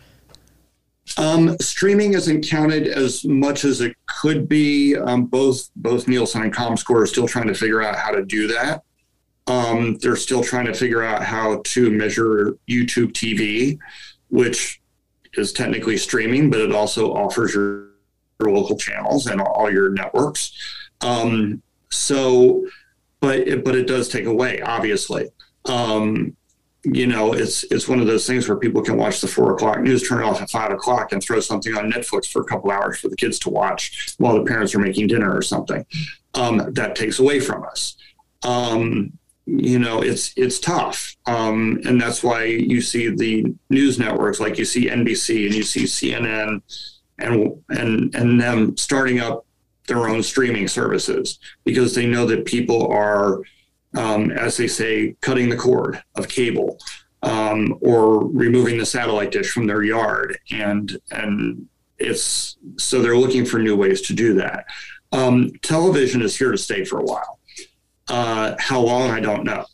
[1.17, 4.97] Um, streaming isn't counted as much as it could be.
[4.97, 8.49] Um, both both Nielsen and ComScore are still trying to figure out how to do
[8.49, 8.83] that.
[9.47, 13.79] Um, they're still trying to figure out how to measure YouTube TV,
[14.31, 14.81] which
[15.35, 17.89] is technically streaming, but it also offers your,
[18.41, 20.53] your local channels and all your networks.
[21.03, 22.67] Um, so,
[23.21, 25.29] but it, but it does take away, obviously.
[25.67, 26.37] Um,
[26.85, 29.81] you know, it's it's one of those things where people can watch the four o'clock
[29.81, 32.71] news, turn it off at five o'clock, and throw something on Netflix for a couple
[32.71, 35.87] hours for the kids to watch while the parents are making dinner or something.
[36.35, 37.97] Um, that takes away from us.
[38.43, 41.17] Um, you know it's it's tough.
[41.27, 45.63] Um, and that's why you see the news networks like you see nbc and you
[45.63, 46.61] see cnn
[47.19, 49.47] and and and them starting up
[49.87, 53.41] their own streaming services because they know that people are
[53.97, 56.79] um, as they say cutting the cord of cable
[57.23, 60.39] um, or removing the satellite dish from their yard.
[60.53, 61.67] And and
[61.99, 64.67] it's so they're looking for new ways to do that.
[65.13, 67.34] Um, television is here to stay for a while
[68.09, 69.65] uh, how long, I don't know.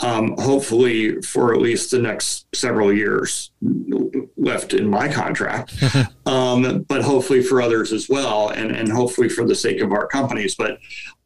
[0.00, 3.50] Um, hopefully, for at least the next several years
[4.36, 5.74] left in my contract,
[6.26, 10.06] um, but hopefully for others as well, and, and hopefully for the sake of our
[10.06, 10.54] companies.
[10.54, 10.78] But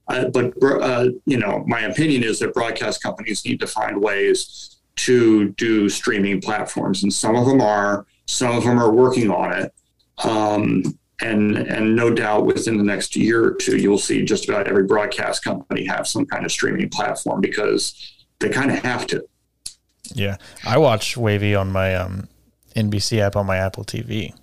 [0.08, 4.80] uh, but uh, you know, my opinion is that broadcast companies need to find ways
[4.96, 8.06] to do streaming platforms, and some of them are.
[8.26, 9.74] Some of them are working on it.
[10.24, 14.68] Um, and and no doubt within the next year or two, you'll see just about
[14.68, 17.94] every broadcast company have some kind of streaming platform because
[18.40, 19.24] they kind of have to.
[20.14, 22.28] Yeah, I watch Wavy on my um,
[22.74, 24.34] NBC app on my Apple TV,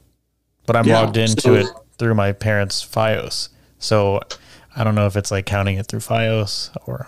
[0.66, 3.50] but I'm yeah, logged into so, it through my parents' FiOS.
[3.78, 4.22] So
[4.76, 7.08] I don't know if it's like counting it through FiOS or.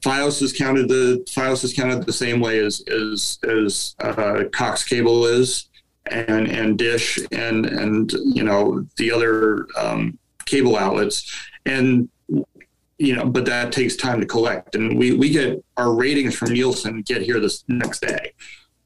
[0.00, 4.82] FiOS is counted the FiOS is counted the same way as as as uh, Cox
[4.82, 5.68] Cable is,
[6.06, 11.34] and and Dish and and you know the other um, cable outlets,
[11.66, 12.08] and
[12.98, 14.76] you know, but that takes time to collect.
[14.76, 18.32] And we, we get our ratings from Nielsen get here this next day.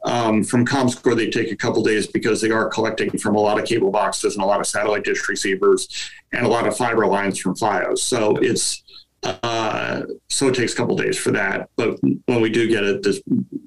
[0.05, 3.59] Um, from ComScore, they take a couple days because they are collecting from a lot
[3.59, 7.07] of cable boxes and a lot of satellite dish receivers and a lot of fiber
[7.07, 7.99] lines from FiOS.
[7.99, 8.85] So it's
[9.23, 11.69] uh, so it takes a couple days for that.
[11.77, 13.21] But when we do get it, this,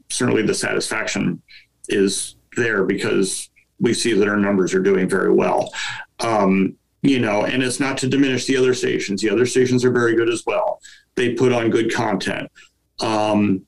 [0.09, 1.41] certainly the satisfaction
[1.89, 5.71] is there because we see that our numbers are doing very well.
[6.19, 9.21] Um, you know, and it's not to diminish the other stations.
[9.21, 10.81] The other stations are very good as well.
[11.15, 12.51] They put on good content.
[12.99, 13.65] Um,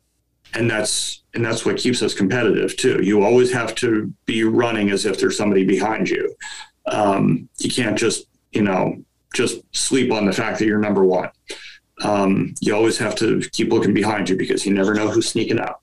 [0.54, 3.02] and that's and that's what keeps us competitive too.
[3.02, 6.36] You always have to be running as if there's somebody behind you.
[6.88, 9.02] Um, you can't just you know
[9.34, 11.30] just sleep on the fact that you're number one.
[12.04, 15.60] Um, you always have to keep looking behind you because you never know who's sneaking
[15.60, 15.81] up.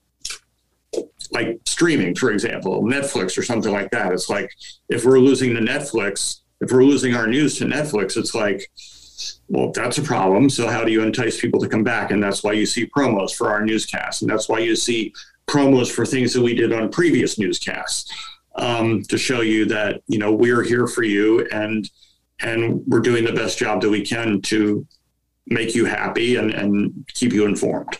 [1.31, 4.11] Like streaming, for example, Netflix or something like that.
[4.11, 4.51] It's like
[4.89, 8.69] if we're losing to Netflix, if we're losing our news to Netflix, it's like,
[9.47, 10.49] well, that's a problem.
[10.49, 12.11] So how do you entice people to come back?
[12.11, 15.13] And that's why you see promos for our newscasts, and that's why you see
[15.47, 18.11] promos for things that we did on previous newscasts
[18.55, 21.89] um, to show you that you know we're here for you and
[22.41, 24.85] and we're doing the best job that we can to
[25.47, 27.97] make you happy and, and keep you informed.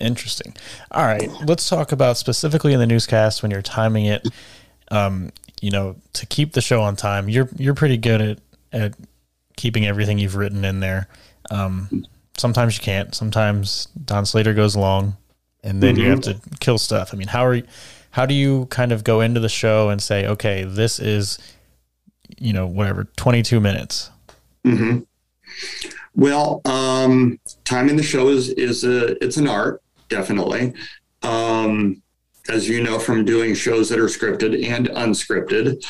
[0.00, 0.56] Interesting.
[0.90, 4.26] All right, let's talk about specifically in the newscast when you're timing it.
[4.90, 8.38] Um, you know, to keep the show on time, you're you're pretty good at
[8.72, 8.94] at
[9.56, 11.06] keeping everything you've written in there.
[11.50, 13.14] Um, sometimes you can't.
[13.14, 15.16] Sometimes Don Slater goes long,
[15.62, 16.04] and then mm-hmm.
[16.04, 17.12] you have to kill stuff.
[17.12, 17.64] I mean, how are you,
[18.12, 21.38] how do you kind of go into the show and say, okay, this is,
[22.38, 24.10] you know, whatever, twenty two minutes.
[24.64, 25.00] Mm-hmm.
[26.14, 30.74] Well, um, timing the show is is a it's an art, definitely.
[31.22, 32.02] Um,
[32.48, 35.84] as you know from doing shows that are scripted and unscripted,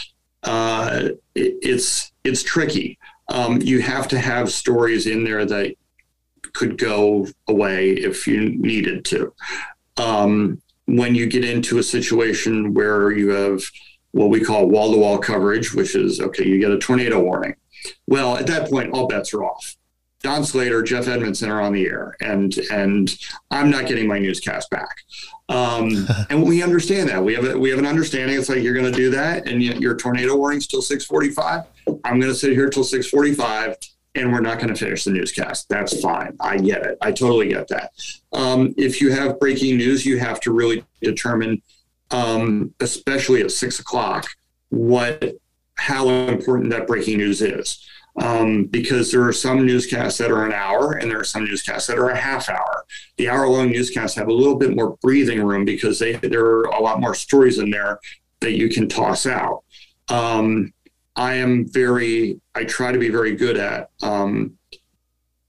[0.45, 2.99] uh, it, it's it's tricky.
[3.29, 5.75] Um, you have to have stories in there that
[6.53, 9.33] could go away if you needed to.
[9.97, 13.63] Um, when you get into a situation where you have
[14.13, 17.55] what we call wall to wall coverage, which is okay, you get a tornado warning.
[18.07, 19.77] Well, at that point, all bets are off.
[20.23, 23.17] Don Slater, Jeff Edmondson are on the air, and and
[23.51, 24.97] I'm not getting my newscast back.
[25.49, 28.39] Um, and we understand that we have a, we have an understanding.
[28.39, 31.67] It's like you're going to do that, and your tornado warning's till 6:45.
[32.05, 33.77] I'm going to sit here till 6:45,
[34.15, 35.69] and we're not going to finish the newscast.
[35.71, 36.37] That's fine.
[36.39, 36.99] I get it.
[37.01, 37.93] I totally get that.
[38.33, 41.63] Um, if you have breaking news, you have to really determine,
[42.11, 44.27] um, especially at six o'clock,
[44.69, 45.37] what
[45.77, 50.53] how important that breaking news is um, because there are some newscasts that are an
[50.53, 52.85] hour and there are some newscasts that are a half hour.
[53.17, 56.65] The hour long newscasts have a little bit more breathing room because they, there are
[56.65, 58.01] a lot more stories in there
[58.41, 59.63] that you can toss out.
[60.09, 60.73] Um,
[61.17, 64.57] I am very, I try to be very good at um,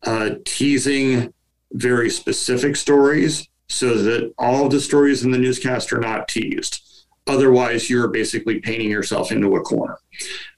[0.04, 1.34] uh, teasing
[1.74, 6.82] very specific stories so that all of the stories in the newscast are not teased.
[7.28, 9.98] Otherwise, you're basically painting yourself into a corner.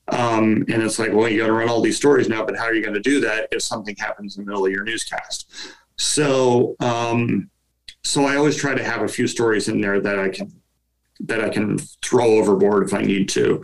[0.10, 2.66] Um, and it's like, well, you got to run all these stories now, but how
[2.66, 5.50] are you going to do that if something happens in the middle of your newscast?
[5.98, 7.50] So, um,
[8.04, 10.52] so I always try to have a few stories in there that I can
[11.22, 13.62] that I can throw overboard if I need to.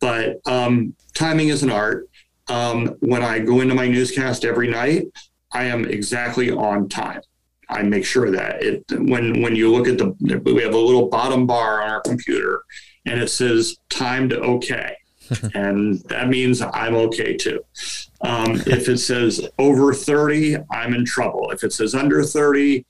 [0.00, 2.08] But um, timing is an art.
[2.48, 5.06] Um, when I go into my newscast every night,
[5.52, 7.20] I am exactly on time.
[7.68, 11.08] I make sure that it when when you look at the we have a little
[11.08, 12.62] bottom bar on our computer
[13.06, 14.94] and it says timed okay
[15.54, 17.64] and that means I'm okay too.
[18.20, 21.50] Um, if it says over 30, I'm in trouble.
[21.50, 22.86] If it says under 30,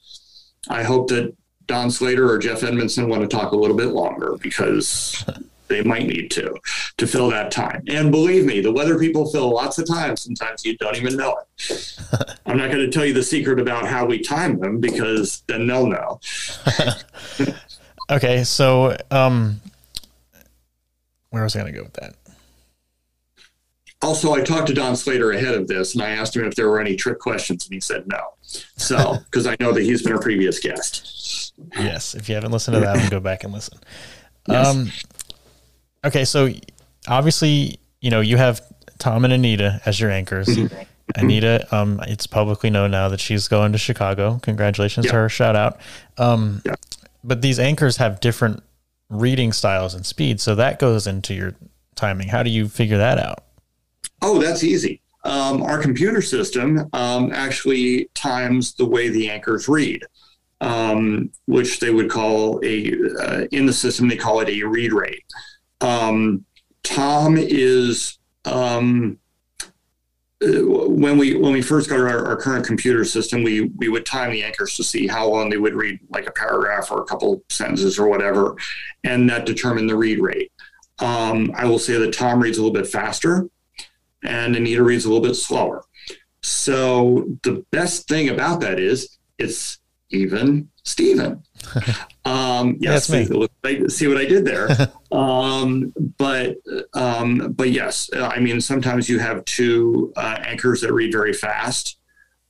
[0.68, 1.34] I hope that
[1.66, 5.24] Don Slater or Jeff Edmondson want to talk a little bit longer because
[5.68, 6.54] they might need to
[6.98, 7.82] to fill that time.
[7.88, 10.16] And believe me, the weather people fill lots of time.
[10.16, 11.98] Sometimes you don't even know it.
[12.46, 15.66] I'm not going to tell you the secret about how we time them because then
[15.66, 16.20] they'll know.
[18.10, 19.60] okay, so um,
[21.30, 22.14] where was I going to go with that?
[24.04, 26.68] Also, I talked to Don Slater ahead of this, and I asked him if there
[26.68, 28.34] were any trick questions, and he said no.
[28.42, 31.52] So, because I know that he's been a previous guest.
[31.76, 33.78] Yes, if you haven't listened to that, go back and listen.
[34.46, 34.66] Yes.
[34.66, 34.92] Um,
[36.04, 36.50] okay, so
[37.08, 38.60] obviously, you know, you have
[38.98, 40.48] Tom and Anita as your anchors.
[40.48, 40.82] Mm-hmm.
[41.14, 44.38] Anita, um, it's publicly known now that she's going to Chicago.
[44.42, 45.12] Congratulations yeah.
[45.12, 45.28] to her.
[45.30, 45.80] Shout out.
[46.18, 46.74] Um, yeah.
[47.24, 48.62] But these anchors have different
[49.08, 51.54] reading styles and speeds, so that goes into your
[51.94, 52.28] timing.
[52.28, 53.44] How do you figure that out?
[54.26, 55.02] Oh, that's easy.
[55.24, 60.02] Um, our computer system um, actually times the way the anchors read,
[60.62, 64.94] um, which they would call a uh, in the system they call it a read
[64.94, 65.24] rate.
[65.82, 66.46] Um,
[66.84, 69.18] Tom is um,
[70.40, 74.30] when we when we first got our, our, current computer system, we we would time
[74.30, 77.42] the anchors to see how long they would read, like a paragraph or a couple
[77.50, 78.56] sentences or whatever,
[79.04, 80.50] and that determined the read rate.
[80.98, 83.48] Um, I will say that Tom reads a little bit faster,
[84.24, 85.84] and Anita reads a little bit slower.
[86.42, 89.78] So the best thing about that is it's
[90.10, 91.42] even Steven.
[92.26, 94.66] Um, yes, yeah, see, see, what I did there.
[95.12, 96.56] um, but
[96.94, 101.98] um, but yes, I mean sometimes you have two uh, anchors that read very fast.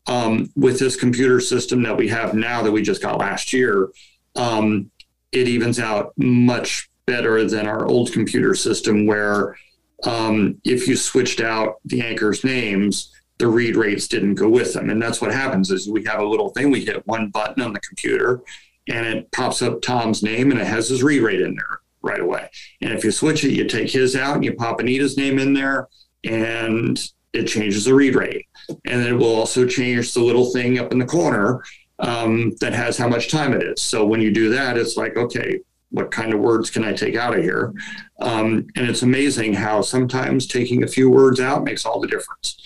[0.06, 3.88] Um, with this computer system that we have now that we just got last year,
[4.36, 4.92] um,
[5.32, 9.56] it evens out much better than our old computer system where
[10.04, 14.90] um, if you switched out the anchors' names, the read rates didn't go with them.
[14.90, 17.72] And that's what happens is we have a little thing, we hit one button on
[17.72, 18.42] the computer
[18.88, 22.20] and it pops up Tom's name and it has his read rate in there right
[22.20, 22.48] away.
[22.80, 25.54] And if you switch it, you take his out and you pop Anita's name in
[25.54, 25.88] there
[26.22, 26.98] and
[27.32, 28.46] it changes the read rate.
[28.84, 31.62] And it will also change the little thing up in the corner
[31.98, 33.82] um, that has how much time it is.
[33.82, 35.58] So when you do that, it's like, okay,
[35.94, 37.72] what kind of words can I take out of here?
[38.18, 42.60] Um, and it's amazing how sometimes taking a few words out makes all the difference.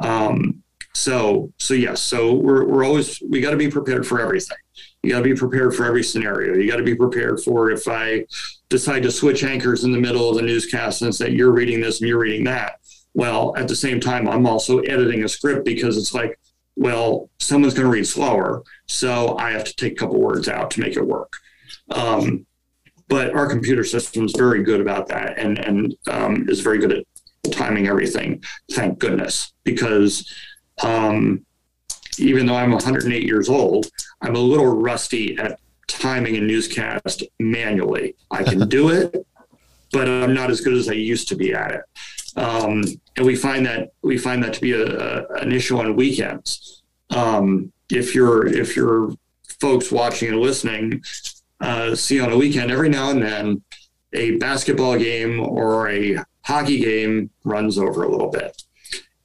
[0.00, 4.58] Um, so, so yes, so we're, we're always, we got to be prepared for everything.
[5.04, 6.54] You got to be prepared for every scenario.
[6.54, 8.26] You got to be prepared for if I
[8.68, 12.00] decide to switch anchors in the middle of the newscast and say you're reading this
[12.00, 12.80] and you're reading that.
[13.14, 16.40] Well, at the same time, I'm also editing a script because it's like,
[16.74, 20.72] well, someone's going to read slower, so I have to take a couple words out
[20.72, 21.32] to make it work.
[21.90, 22.46] Um,
[23.08, 26.92] but our computer system is very good about that and and um, is very good
[26.92, 27.04] at
[27.52, 28.42] timing everything.
[28.72, 30.32] Thank goodness, because
[30.82, 31.44] um,
[32.18, 33.86] even though I'm 108 years old,
[34.22, 38.16] I'm a little rusty at timing a newscast manually.
[38.30, 39.26] I can do it,
[39.92, 41.82] but I'm not as good as I used to be at it.
[42.36, 42.82] Um,
[43.16, 46.82] and we find that we find that to be a, a, an issue on weekends.
[47.10, 49.12] Um, if you're if you're
[49.60, 51.02] folks watching and listening,
[51.60, 53.62] uh, see on a weekend every now and then
[54.12, 58.62] a basketball game or a hockey game runs over a little bit.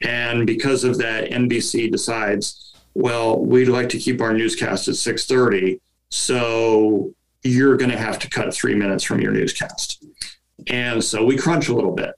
[0.01, 5.79] And because of that, NBC decides well, we'd like to keep our newscast at 6:30,
[6.09, 7.13] so
[7.43, 10.03] you're going to have to cut three minutes from your newscast.
[10.67, 12.13] And so we crunch a little bit.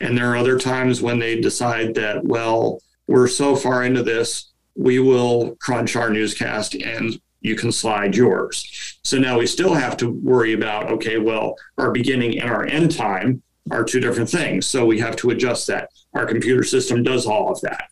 [0.00, 4.50] And there are other times when they decide that, well, we're so far into this,
[4.76, 8.98] we will crunch our newscast and you can slide yours.
[9.04, 12.96] So now we still have to worry about, okay, well, our beginning and our end
[12.96, 14.66] time are two different things.
[14.66, 15.90] So we have to adjust that.
[16.14, 17.90] Our computer system does all of that.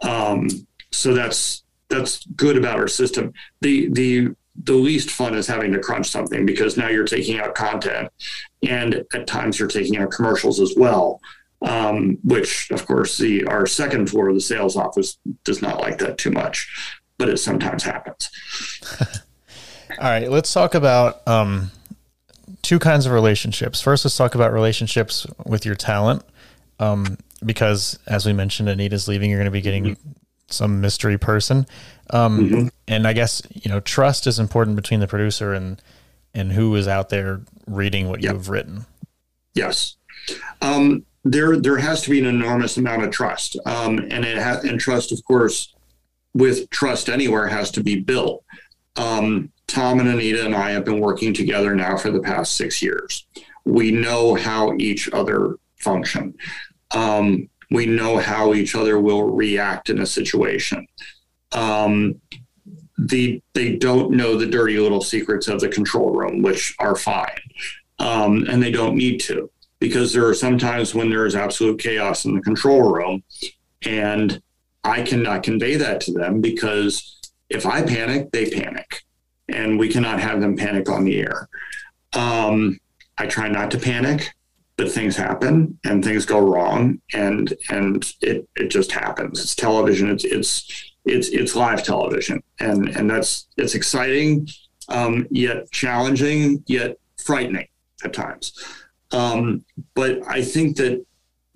[0.00, 0.48] Um,
[0.90, 3.32] so that's that's good about our system.
[3.60, 4.28] The the
[4.62, 8.08] the least fun is having to crunch something because now you're taking out content,
[8.66, 11.20] and at times you're taking out commercials as well.
[11.62, 15.98] Um, which, of course, the our second floor of the sales office does not like
[15.98, 18.30] that too much, but it sometimes happens.
[19.90, 21.70] All right, let's talk about um,
[22.62, 23.80] two kinds of relationships.
[23.80, 26.24] First, let's talk about relationships with your talent.
[26.80, 30.10] Um, because as we mentioned, Anita's leaving, you're going to be getting mm-hmm
[30.52, 31.66] some mystery person.
[32.10, 32.68] Um, mm-hmm.
[32.88, 35.80] And I guess you know trust is important between the producer and
[36.34, 38.34] and who is out there reading what yep.
[38.34, 38.86] you've written.
[39.54, 39.96] Yes,
[40.60, 44.60] um, there there has to be an enormous amount of trust, um, and it ha-
[44.64, 45.74] and trust, of course,
[46.34, 48.44] with trust anywhere has to be built.
[48.96, 52.82] Um, Tom and Anita and I have been working together now for the past six
[52.82, 53.26] years.
[53.64, 56.34] We know how each other function.
[56.90, 60.86] Um, we know how each other will react in a situation.
[61.52, 62.20] Um,
[62.98, 67.40] the they don't know the dirty little secrets of the control room, which are fine,
[67.98, 72.26] um, and they don't need to because there are sometimes when there is absolute chaos
[72.26, 73.22] in the control room,
[73.86, 74.42] and
[74.84, 77.18] I cannot convey that to them because
[77.48, 79.02] if I panic, they panic,
[79.48, 81.48] and we cannot have them panic on the air.
[82.12, 82.78] Um,
[83.18, 84.32] I try not to panic
[84.80, 89.38] but things happen and things go wrong and and it it just happens.
[89.38, 90.08] It's television.
[90.08, 92.42] It's it's it's it's live television.
[92.60, 94.48] And and that's it's exciting
[94.88, 97.68] um, yet challenging yet frightening
[98.04, 98.54] at times.
[99.10, 101.04] Um, but I think that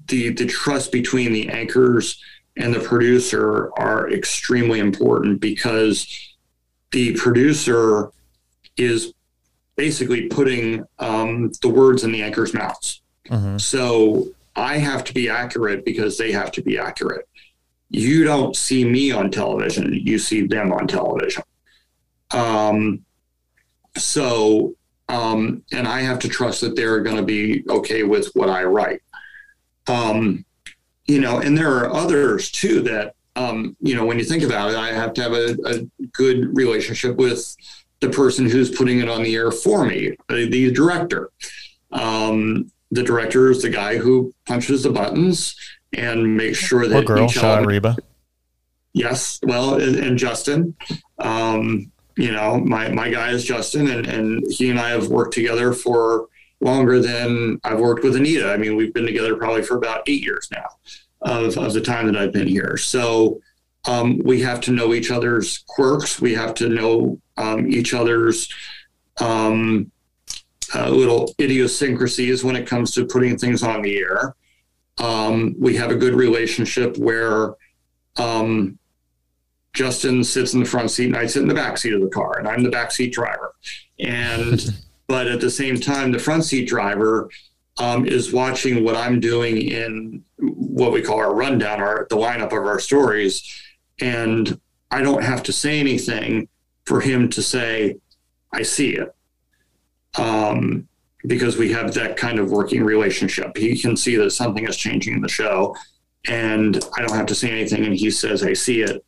[0.08, 2.22] the the trust between the anchors
[2.56, 6.34] and the producer are extremely important because
[6.92, 8.10] the producer
[8.76, 9.12] is
[9.76, 13.00] basically putting um, the words in the anchor's mouths.
[13.28, 13.58] Mm-hmm.
[13.58, 17.28] So I have to be accurate because they have to be accurate.
[17.90, 21.42] You don't see me on television; you see them on television.
[22.30, 23.04] Um,
[23.96, 24.74] so,
[25.08, 28.64] um, and I have to trust that they're going to be okay with what I
[28.64, 29.00] write.
[29.86, 30.44] Um,
[31.06, 34.70] you know, and there are others too that, um, you know, when you think about
[34.70, 37.56] it, I have to have a, a good relationship with
[38.00, 41.30] the person who's putting it on the air for me, the, the director.
[41.92, 45.56] Um, the director is the guy who punches the buttons
[45.92, 47.96] and makes sure that or girl, shout out Reba.
[48.92, 50.76] Yes, well, and, and Justin,
[51.18, 55.34] um, you know, my my guy is Justin, and and he and I have worked
[55.34, 56.28] together for
[56.64, 58.52] longer than I've worked with Anita.
[58.52, 60.66] I mean, we've been together probably for about eight years now
[61.20, 62.76] of of the time that I've been here.
[62.76, 63.40] So
[63.86, 66.20] um, we have to know each other's quirks.
[66.20, 68.48] We have to know um, each other's
[69.20, 69.90] um,
[70.74, 74.34] uh, little idiosyncrasies when it comes to putting things on the air.
[74.98, 77.54] Um, we have a good relationship where
[78.16, 78.78] um,
[79.72, 82.08] Justin sits in the front seat and I sit in the back seat of the
[82.08, 83.54] car, and I'm the back seat driver.
[83.98, 84.60] And
[85.06, 87.28] but at the same time, the front seat driver
[87.78, 92.46] um, is watching what I'm doing in what we call our rundown, our the lineup
[92.46, 93.42] of our stories,
[94.00, 94.58] and
[94.90, 96.48] I don't have to say anything
[96.84, 97.96] for him to say,
[98.52, 99.14] "I see it,"
[100.16, 100.86] um,
[101.26, 103.56] because we have that kind of working relationship.
[103.56, 105.74] He can see that something is changing in the show,
[106.26, 109.02] and I don't have to say anything, and he says, "I see it."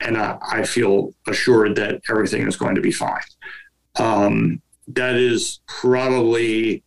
[0.00, 3.20] and I, I, feel assured that everything is going to be fine.
[3.96, 4.62] Um,
[4.94, 6.82] that is probably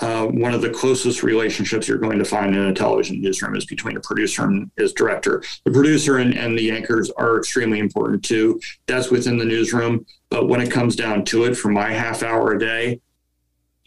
[0.00, 3.64] uh, one of the closest relationships you're going to find in a television newsroom is
[3.64, 5.42] between a producer and his director.
[5.64, 8.60] The producer and, and the anchors are extremely important too.
[8.86, 10.06] That's within the newsroom.
[10.30, 13.00] But when it comes down to it, for my half hour a day,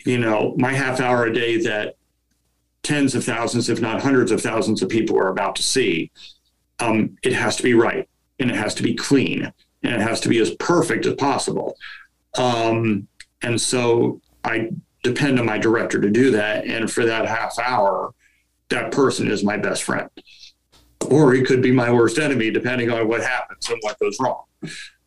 [0.05, 1.95] you know, my half hour a day that
[2.83, 6.11] tens of thousands, if not hundreds of thousands of people are about to see,
[6.79, 10.19] um, it has to be right and it has to be clean and it has
[10.21, 11.77] to be as perfect as possible.
[12.37, 13.07] Um,
[13.43, 14.69] and so I
[15.03, 16.65] depend on my director to do that.
[16.65, 18.13] And for that half hour,
[18.69, 20.09] that person is my best friend.
[21.09, 24.43] Or he could be my worst enemy, depending on what happens and what goes wrong.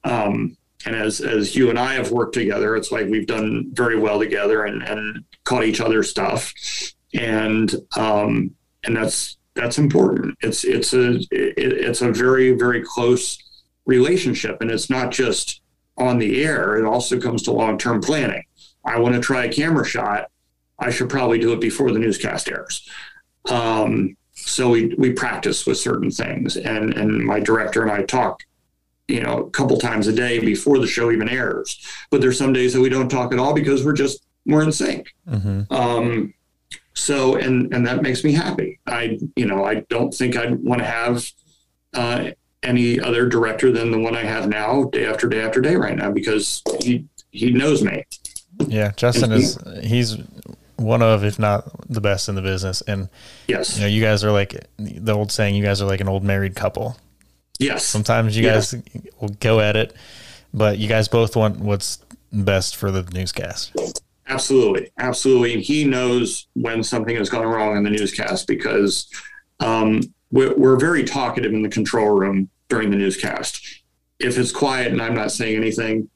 [0.03, 0.57] Um,
[0.87, 4.19] and as as you and I have worked together, it's like we've done very well
[4.19, 6.53] together and, and caught each other's stuff.
[7.15, 8.51] And um,
[8.85, 10.37] and that's that's important.
[10.43, 13.39] It's it's a it, it's a very very close
[13.87, 15.63] relationship, and it's not just
[15.97, 16.77] on the air.
[16.77, 18.45] It also comes to long term planning.
[18.85, 20.31] I want to try a camera shot.
[20.79, 22.89] I should probably do it before the newscast airs.
[23.49, 28.43] Um, so we we practice with certain things, and and my director and I talk,
[29.09, 31.81] you know, a couple times a day before the show even airs.
[32.11, 34.73] But there's some days that we don't talk at all because we're just we're in
[34.73, 35.15] sync.
[35.29, 35.73] Mm-hmm.
[35.73, 36.35] Um,
[36.95, 38.81] so, and and that makes me happy.
[38.87, 41.31] I, you know, I don't think I'd want to have
[41.93, 42.31] uh,
[42.65, 45.97] any other director than the one I have now, day after day after day, right
[45.97, 48.05] now, because he he knows me.
[48.67, 50.17] Yeah, Justin he, is he's
[50.77, 52.81] one of, if not the best in the business.
[52.83, 53.09] And
[53.49, 56.09] yes, you know, you guys are like the old saying, you guys are like an
[56.09, 56.97] old married couple.
[57.59, 57.85] Yes.
[57.85, 58.73] Sometimes you yes.
[58.73, 58.83] guys
[59.21, 59.95] will go at it,
[60.53, 61.99] but you guys both want what's
[62.33, 63.73] best for the newscast.
[64.27, 65.55] Absolutely, absolutely.
[65.55, 69.09] And he knows when something has gone wrong in the newscast because
[69.61, 70.01] um,
[70.33, 73.83] we're, we're very talkative in the control room during the newscast.
[74.19, 76.11] If it's quiet and I'm not saying anything,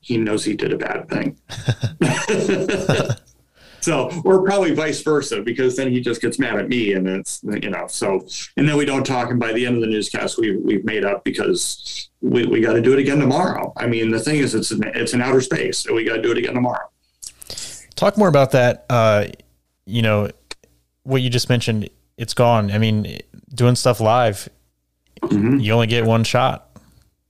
[0.00, 1.38] he knows he did a bad thing.
[3.80, 7.40] so, or probably vice versa, because then he just gets mad at me, and it's
[7.44, 7.86] you know.
[7.86, 8.26] So,
[8.56, 11.04] and then we don't talk, and by the end of the newscast, we we've made
[11.04, 13.72] up because we, we got to do it again tomorrow.
[13.76, 16.22] I mean, the thing is, it's an, it's an outer space, so we got to
[16.22, 16.90] do it again tomorrow.
[17.94, 18.86] Talk more about that.
[18.90, 19.26] Uh,
[19.84, 20.30] you know,
[21.04, 22.72] what you just mentioned, it's gone.
[22.72, 23.20] I mean,
[23.54, 24.48] doing stuff live,
[25.22, 25.58] mm-hmm.
[25.58, 26.78] you only get one shot.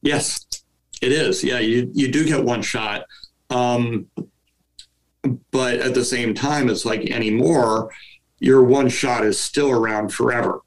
[0.03, 0.45] Yes,
[1.03, 1.43] it is.
[1.43, 3.05] Yeah, you, you do get one shot.
[3.51, 4.07] Um,
[5.51, 7.91] but at the same time, it's like anymore,
[8.39, 10.61] your one shot is still around forever.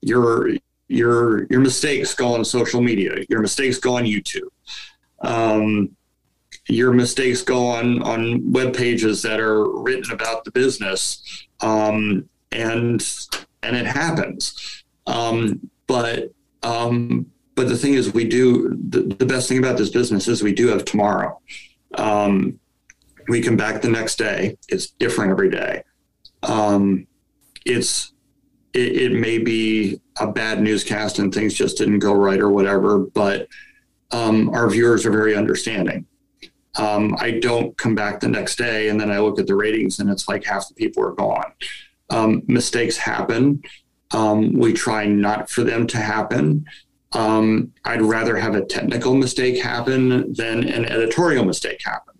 [0.00, 0.50] Your
[0.88, 3.24] your your mistakes go on social media.
[3.28, 4.48] Your mistakes go on YouTube.
[5.20, 5.96] Um,
[6.68, 13.08] your mistakes go on on web pages that are written about the business um, and
[13.62, 16.32] and it happens um, but
[16.66, 20.42] um, but the thing is we do the, the, best thing about this business is
[20.42, 21.40] we do have tomorrow
[21.94, 22.58] um,
[23.28, 25.82] we come back the next day it's different every day
[26.42, 27.06] Um,
[27.64, 28.12] it's
[28.72, 32.98] it, it, may be a bad newscast and things just didn't go right or whatever,
[32.98, 33.48] but
[34.12, 36.06] um, our viewers are very understanding.
[36.76, 39.98] Um, I don't come back the next day and then I look at the ratings
[39.98, 41.52] and it's like half the people are gone.
[42.10, 43.62] Um, mistakes happen.
[44.12, 46.64] Um, we try not for them to happen.
[47.12, 52.14] Um, I'd rather have a technical mistake happen than an editorial mistake happen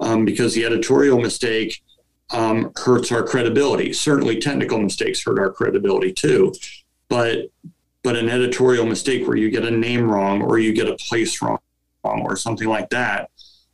[0.00, 1.82] um, because the editorial mistake
[2.30, 3.92] um, hurts our credibility.
[3.92, 6.52] Certainly, technical mistakes hurt our credibility too,
[7.08, 7.50] but
[8.02, 11.42] but an editorial mistake where you get a name wrong or you get a place
[11.42, 11.58] wrong
[12.04, 13.30] or something like that,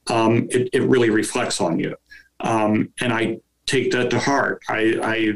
[0.07, 1.94] um, it, it, really reflects on you.
[2.40, 4.62] Um, and I take that to heart.
[4.70, 5.32] I, I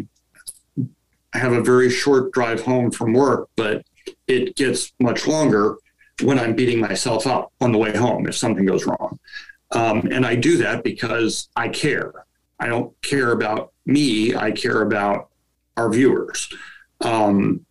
[1.36, 3.84] have a very short drive home from work, but
[4.26, 5.76] it gets much longer
[6.22, 9.18] when I'm beating myself up on the way home if something goes wrong.
[9.72, 12.12] Um, and I do that because I care.
[12.58, 15.28] I don't care about me, I care about
[15.76, 16.48] our viewers.
[17.00, 17.66] Um,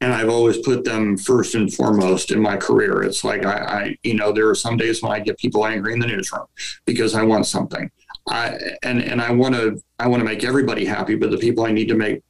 [0.00, 3.02] and I've always put them first and foremost in my career.
[3.02, 5.92] It's like I, I, you know, there are some days when I get people angry
[5.92, 6.46] in the newsroom
[6.84, 7.90] because I want something.
[8.28, 11.64] I and and I want to I want to make everybody happy, but the people
[11.64, 12.22] I need to make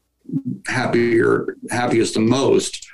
[0.67, 2.89] happier happiest the most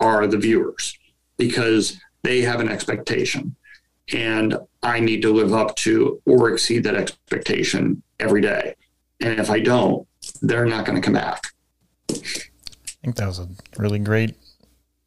[0.00, 0.98] are the viewers
[1.36, 3.54] because they have an expectation
[4.12, 8.74] and I need to live up to or exceed that expectation every day.
[9.20, 10.06] And if I don't,
[10.42, 11.42] they're not going to come back.
[12.10, 12.14] I
[13.02, 14.36] think that was a really great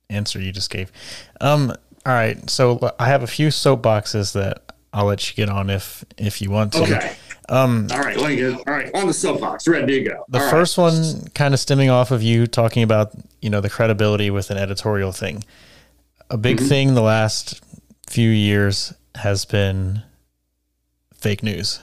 [0.10, 0.92] answer you just gave.
[1.40, 1.74] Um,
[2.06, 4.64] all right, so I have a few soapboxes that
[4.94, 6.84] I'll let you get on if if you want to.
[6.84, 7.16] Okay.
[7.50, 9.68] Um, all right, let me get, all right on the soapbox.
[9.68, 10.26] Ready to go.
[10.30, 10.94] The all first right.
[10.94, 14.58] one, kind of stemming off of you talking about you know the credibility with an
[14.58, 15.44] editorial thing.
[16.30, 16.68] A big mm-hmm.
[16.68, 17.62] thing the last
[18.08, 20.04] few years has been
[21.16, 21.82] fake news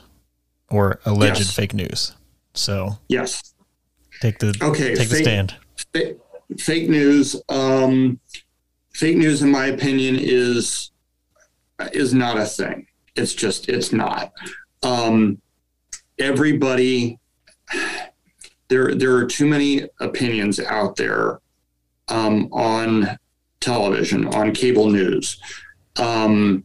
[0.70, 1.54] or alleged yes.
[1.54, 2.12] fake news.
[2.54, 3.54] So yes,
[4.20, 4.94] take the okay.
[4.94, 5.56] Take fake, the stand.
[5.92, 6.16] Fake,
[6.58, 7.42] fake news.
[7.48, 8.20] Um,
[8.92, 10.92] fake news, in my opinion, is
[11.92, 12.86] is not a thing.
[13.16, 14.32] It's just it's not.
[14.84, 15.42] Um,
[16.18, 17.18] everybody,
[18.68, 21.40] there there are too many opinions out there
[22.08, 23.18] um, on
[23.60, 25.40] television, on cable news.
[25.96, 26.64] Um,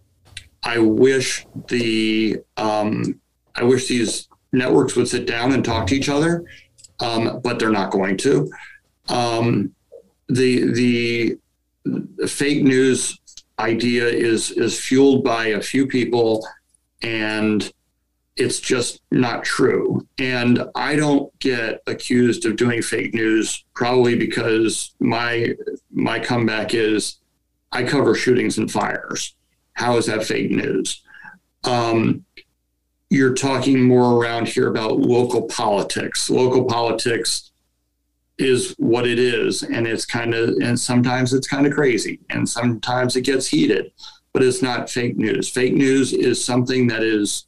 [0.63, 3.19] I wish the um,
[3.55, 6.45] I wish these networks would sit down and talk to each other,
[6.99, 8.51] um, but they're not going to.
[9.09, 9.73] Um,
[10.29, 13.19] the the fake news
[13.59, 16.47] idea is is fueled by a few people,
[17.01, 17.71] and
[18.37, 20.07] it's just not true.
[20.17, 25.55] And I don't get accused of doing fake news probably because my
[25.91, 27.17] my comeback is
[27.71, 29.35] I cover shootings and fires.
[29.73, 31.01] How is that fake news?
[31.63, 32.25] Um,
[33.09, 36.29] you're talking more around here about local politics.
[36.29, 37.51] Local politics
[38.37, 42.47] is what it is, and it's kind of, and sometimes it's kind of crazy, and
[42.47, 43.91] sometimes it gets heated,
[44.33, 45.49] but it's not fake news.
[45.49, 47.45] Fake news is something that is,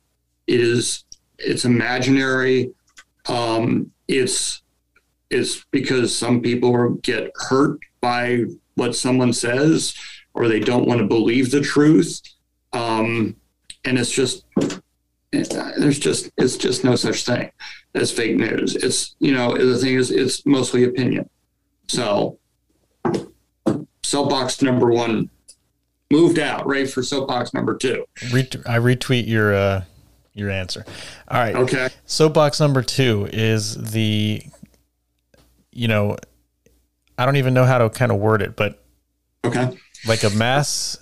[0.47, 1.03] it is,
[1.37, 2.71] it's imaginary.
[3.27, 4.61] Um, it's,
[5.29, 8.43] it's because some people get hurt by
[8.75, 9.95] what someone says
[10.33, 12.21] or they don't want to believe the truth.
[12.73, 13.35] Um,
[13.85, 14.45] and it's just,
[15.31, 17.51] there's just, it's just no such thing
[17.95, 18.75] as fake news.
[18.75, 21.29] It's, you know, the thing is, it's mostly opinion.
[21.87, 22.39] So,
[24.03, 25.29] soapbox number one
[26.11, 28.05] moved out, right for soapbox number two.
[28.67, 29.83] I retweet your, uh,
[30.33, 30.85] your answer.
[31.27, 31.55] All right.
[31.55, 31.89] Okay.
[32.05, 34.41] Soapbox number two is the,
[35.71, 36.17] you know,
[37.17, 38.83] I don't even know how to kind of word it, but
[39.45, 39.77] okay
[40.07, 40.97] like a mass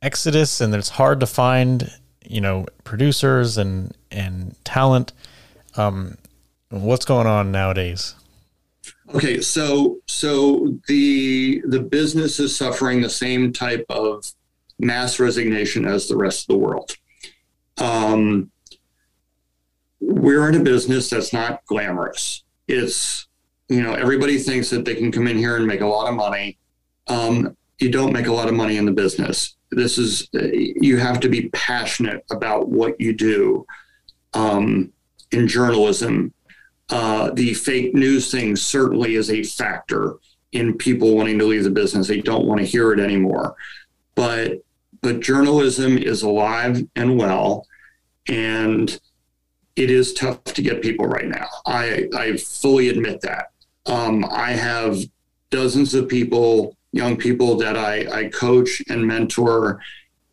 [0.00, 1.90] exodus and it's hard to find
[2.24, 5.12] you know producers and and talent
[5.76, 6.16] um
[6.70, 8.14] what's going on nowadays
[9.14, 14.24] okay so so the the business is suffering the same type of
[14.78, 16.96] mass resignation as the rest of the world
[17.78, 18.50] um
[20.02, 23.28] we're in a business that's not glamorous it's
[23.68, 26.14] you know everybody thinks that they can come in here and make a lot of
[26.14, 26.58] money
[27.08, 29.56] um, you don't make a lot of money in the business.
[29.70, 33.66] This is you have to be passionate about what you do.
[34.34, 34.92] Um,
[35.32, 36.32] in journalism,
[36.90, 40.16] uh, the fake news thing certainly is a factor
[40.52, 42.06] in people wanting to leave the business.
[42.06, 43.56] They don't want to hear it anymore.
[44.14, 44.62] But
[45.00, 47.66] but journalism is alive and well,
[48.28, 49.00] and
[49.76, 51.48] it is tough to get people right now.
[51.66, 53.50] I I fully admit that.
[53.86, 54.98] Um, I have
[55.50, 59.80] dozens of people young people that I, I coach and mentor,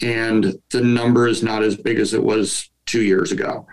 [0.02, 3.66] and the number is not as big as it was two years ago.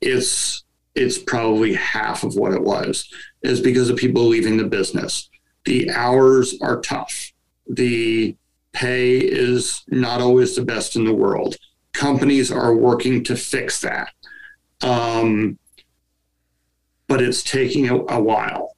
[0.00, 0.64] It's
[0.94, 3.08] it's probably half of what it was,
[3.42, 5.28] is because of people leaving the business.
[5.64, 7.32] The hours are tough.
[7.68, 8.34] The
[8.72, 11.56] pay is not always the best in the world.
[11.92, 14.12] Companies are working to fix that.
[14.82, 15.58] Um,
[17.08, 18.74] but it's taking a, a while.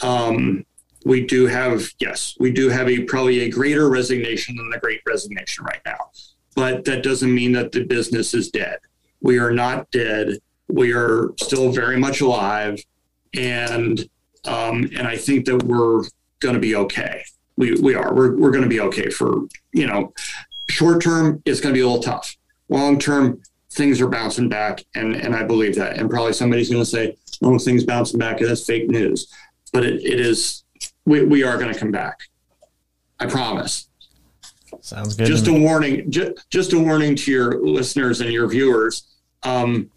[0.00, 0.64] Um,
[1.04, 5.00] we do have, yes, we do have a probably a greater resignation than the great
[5.06, 6.10] resignation right now.
[6.54, 8.78] But that doesn't mean that the business is dead.
[9.20, 10.38] We are not dead.
[10.68, 12.82] We are still very much alive.
[13.34, 14.08] And
[14.44, 16.02] um, and I think that we're
[16.40, 17.22] going to be okay.
[17.56, 18.12] We, we are.
[18.12, 19.42] We're, we're going to be okay for,
[19.72, 20.12] you know,
[20.68, 22.36] short term, it's going to be a little tough.
[22.68, 23.40] Long term,
[23.72, 24.84] things are bouncing back.
[24.94, 25.98] And, and I believe that.
[25.98, 28.40] And probably somebody's going to say, oh, things bouncing back.
[28.40, 29.32] and That's fake news.
[29.72, 30.64] But it, it is
[31.04, 32.20] we, we are going to come back.
[33.18, 33.88] I promise.
[34.80, 35.26] Sounds good.
[35.26, 36.10] Just a warning.
[36.10, 39.04] Just, just a warning to your listeners and your viewers.
[39.42, 39.90] Um,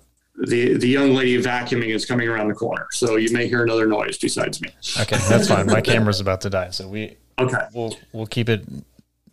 [0.47, 3.87] the the young lady vacuuming is coming around the corner, so you may hear another
[3.87, 4.69] noise besides me.
[4.99, 5.65] Okay, that's fine.
[5.65, 7.67] My camera's about to die, so we okay.
[7.73, 8.65] We'll we'll keep it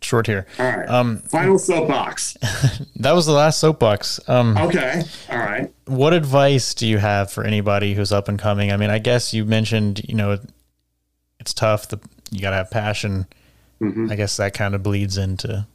[0.03, 0.45] short here.
[0.59, 0.89] All right.
[0.89, 2.33] Um, Final soapbox.
[2.97, 4.19] that was the last soapbox.
[4.27, 5.03] Um, okay.
[5.29, 5.73] All right.
[5.85, 8.71] What advice do you have for anybody who's up and coming?
[8.71, 10.37] I mean, I guess you mentioned, you know,
[11.39, 11.89] it's tough.
[11.89, 11.99] The
[12.31, 13.27] you got to have passion.
[13.81, 14.11] Mm-hmm.
[14.11, 15.67] I guess that kind of bleeds into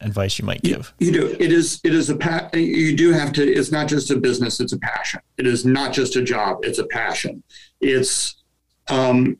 [0.00, 0.92] advice you might give.
[0.98, 1.36] You, you, do.
[1.40, 1.80] It is.
[1.84, 2.16] It is a.
[2.16, 3.42] Pa- you do have to.
[3.42, 4.60] It's not just a business.
[4.60, 5.20] It's a passion.
[5.38, 6.58] It is not just a job.
[6.62, 7.42] It's a passion.
[7.80, 8.36] It's.
[8.88, 9.38] Um,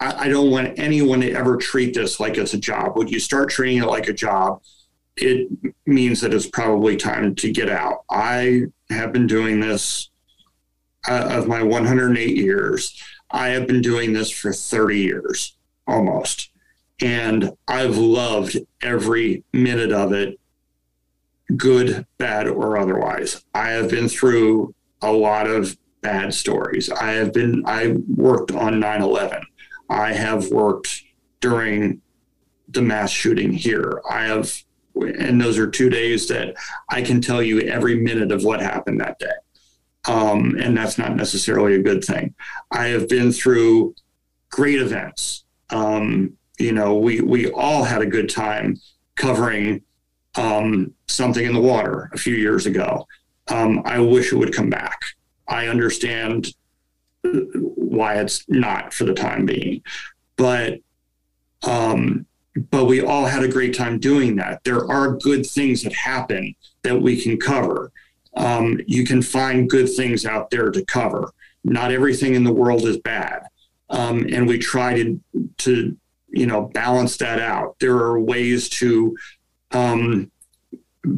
[0.00, 2.96] I, I don't want anyone to ever treat this like it's a job.
[2.96, 4.62] When you start treating it like a job,
[5.16, 5.48] it
[5.86, 8.04] means that it's probably time to get out.
[8.10, 10.10] I have been doing this
[11.08, 13.00] uh, of my 108 years.
[13.30, 16.50] I have been doing this for 30 years almost.
[17.00, 20.38] And I've loved every minute of it,
[21.56, 23.44] good, bad, or otherwise.
[23.54, 26.90] I have been through a lot of bad stories.
[26.90, 29.42] I have been, I worked on 9 11.
[29.88, 31.02] I have worked
[31.40, 32.00] during
[32.68, 34.00] the mass shooting here.
[34.08, 34.52] I have,
[34.94, 36.54] and those are two days that
[36.88, 39.26] I can tell you every minute of what happened that day
[40.06, 42.34] um, and that's not necessarily a good thing.
[42.70, 43.94] I have been through
[44.50, 45.44] great events.
[45.70, 48.80] Um, you know, we we all had a good time
[49.16, 49.82] covering
[50.36, 53.06] um, something in the water a few years ago.
[53.48, 54.98] Um, I wish it would come back.
[55.48, 56.54] I understand
[57.94, 59.82] why it's not for the time being,
[60.36, 60.80] but
[61.62, 62.26] um,
[62.70, 64.62] but we all had a great time doing that.
[64.64, 67.90] There are good things that happen that we can cover
[68.36, 71.32] um, you can find good things out there to cover.
[71.62, 73.44] Not everything in the world is bad,
[73.90, 75.20] um, and we try to
[75.58, 75.96] to
[76.28, 77.76] you know balance that out.
[77.78, 79.16] There are ways to
[79.70, 80.30] um,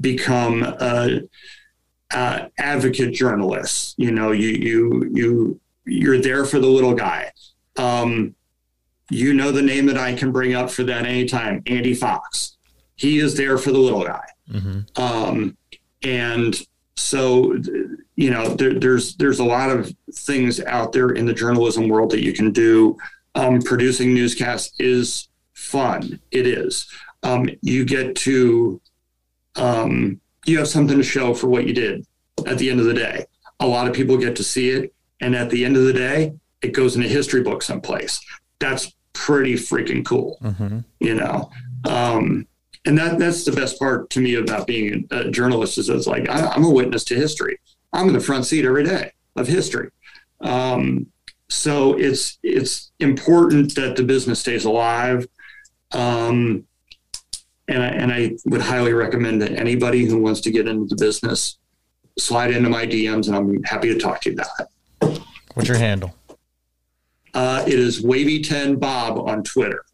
[0.01, 1.23] become a,
[2.13, 3.95] a advocate journalists.
[3.97, 7.33] You know, you you you you're there for the little guy.
[7.77, 8.35] Um,
[9.11, 12.57] you know the name that I can bring up for that anytime, Andy Fox.
[12.97, 14.25] He is there for the little guy.
[14.51, 15.01] Mm-hmm.
[15.01, 15.57] Um,
[16.03, 16.57] and
[16.97, 17.55] so
[18.17, 22.11] you know there, there's there's a lot of things out there in the journalism world
[22.11, 22.97] that you can do
[23.35, 26.91] um, producing newscasts is fun it is
[27.23, 28.81] um, you get to
[29.57, 32.07] um, you have something to show for what you did
[32.47, 33.27] at the end of the day
[33.61, 36.35] a lot of people get to see it and at the end of the day
[36.63, 38.21] it goes in a history book someplace
[38.59, 40.79] that's pretty freaking cool mm-hmm.
[41.01, 41.51] you know
[41.89, 42.47] um,
[42.87, 46.29] and that that's the best part to me about being a journalist is it's like
[46.29, 47.59] I, am a witness to history.
[47.93, 49.91] I'm in the front seat every day of history.
[50.41, 51.07] Um,
[51.49, 55.27] so it's it's important that the business stays alive.
[55.93, 56.67] Um,
[57.69, 60.97] and I, and I would highly recommend that anybody who wants to get into the
[60.97, 61.59] business
[62.17, 64.67] slide into my DMs, and I'm happy to talk to you about it.
[65.57, 66.15] What's your handle?
[67.35, 69.85] Uh, it is Wavy Ten Bob on Twitter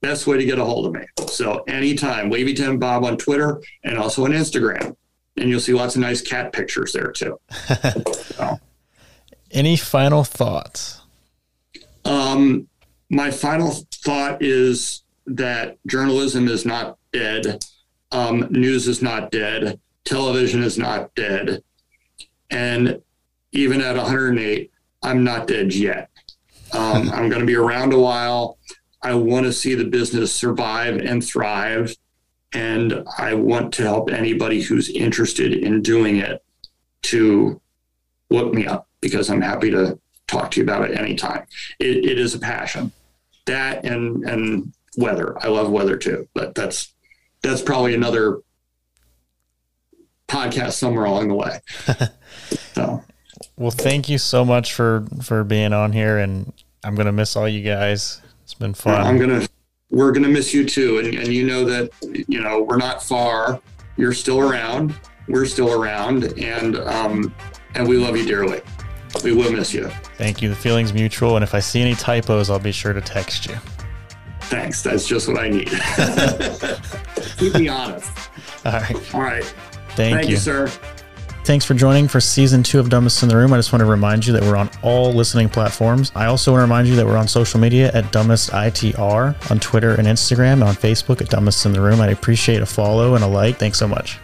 [0.00, 1.06] best way to get a hold of me.
[1.28, 4.96] So anytime, Wavy 10 Bob on Twitter and also on Instagram.
[5.36, 7.38] And you'll see lots of nice cat pictures there too.
[8.14, 8.58] so.
[9.50, 11.00] Any final thoughts?
[12.04, 12.68] Um,
[13.10, 13.70] my final
[14.04, 17.64] thought is that journalism is not dead.
[18.12, 19.80] Um, news is not dead.
[20.04, 21.62] Television is not dead.
[22.50, 23.00] And
[23.52, 24.70] even at 108,
[25.02, 26.10] I'm not dead yet.
[26.72, 28.58] Um, I'm going to be around a while.
[29.02, 31.96] I want to see the business survive and thrive.
[32.52, 36.42] And I want to help anybody who's interested in doing it
[37.02, 37.60] to
[38.28, 41.46] look me up because I'm happy to talk to you about it anytime.
[41.78, 42.92] It, it is a passion.
[43.46, 45.36] That and and weather.
[45.42, 46.92] I love weather too, but that's
[47.42, 48.40] that's probably another
[50.28, 51.60] podcast somewhere along the way.
[52.74, 53.02] so
[53.60, 56.50] Well, thank you so much for for being on here, and
[56.82, 58.22] I'm gonna miss all you guys.
[58.42, 59.02] It's been fun.
[59.02, 59.46] I'm gonna.
[59.90, 61.90] We're gonna miss you too, and, and you know that
[62.26, 63.60] you know we're not far.
[63.98, 64.98] You're still around.
[65.28, 67.34] We're still around, and um,
[67.74, 68.62] and we love you dearly.
[69.22, 69.90] We will miss you.
[70.16, 70.48] Thank you.
[70.48, 73.56] The feeling's mutual, and if I see any typos, I'll be sure to text you.
[74.44, 74.82] Thanks.
[74.82, 75.68] That's just what I need.
[77.36, 78.10] Keep me honest.
[78.64, 79.14] All right.
[79.14, 79.44] All right.
[79.90, 80.30] Thank, Thank you.
[80.30, 80.72] you, sir.
[81.50, 83.52] Thanks for joining for season two of Dumbest in the Room.
[83.52, 86.12] I just want to remind you that we're on all listening platforms.
[86.14, 89.58] I also want to remind you that we're on social media at Dumbest ITR on
[89.58, 92.00] Twitter and Instagram and on Facebook at Dumbest in the Room.
[92.00, 93.58] I'd appreciate a follow and a like.
[93.58, 94.20] Thanks so much.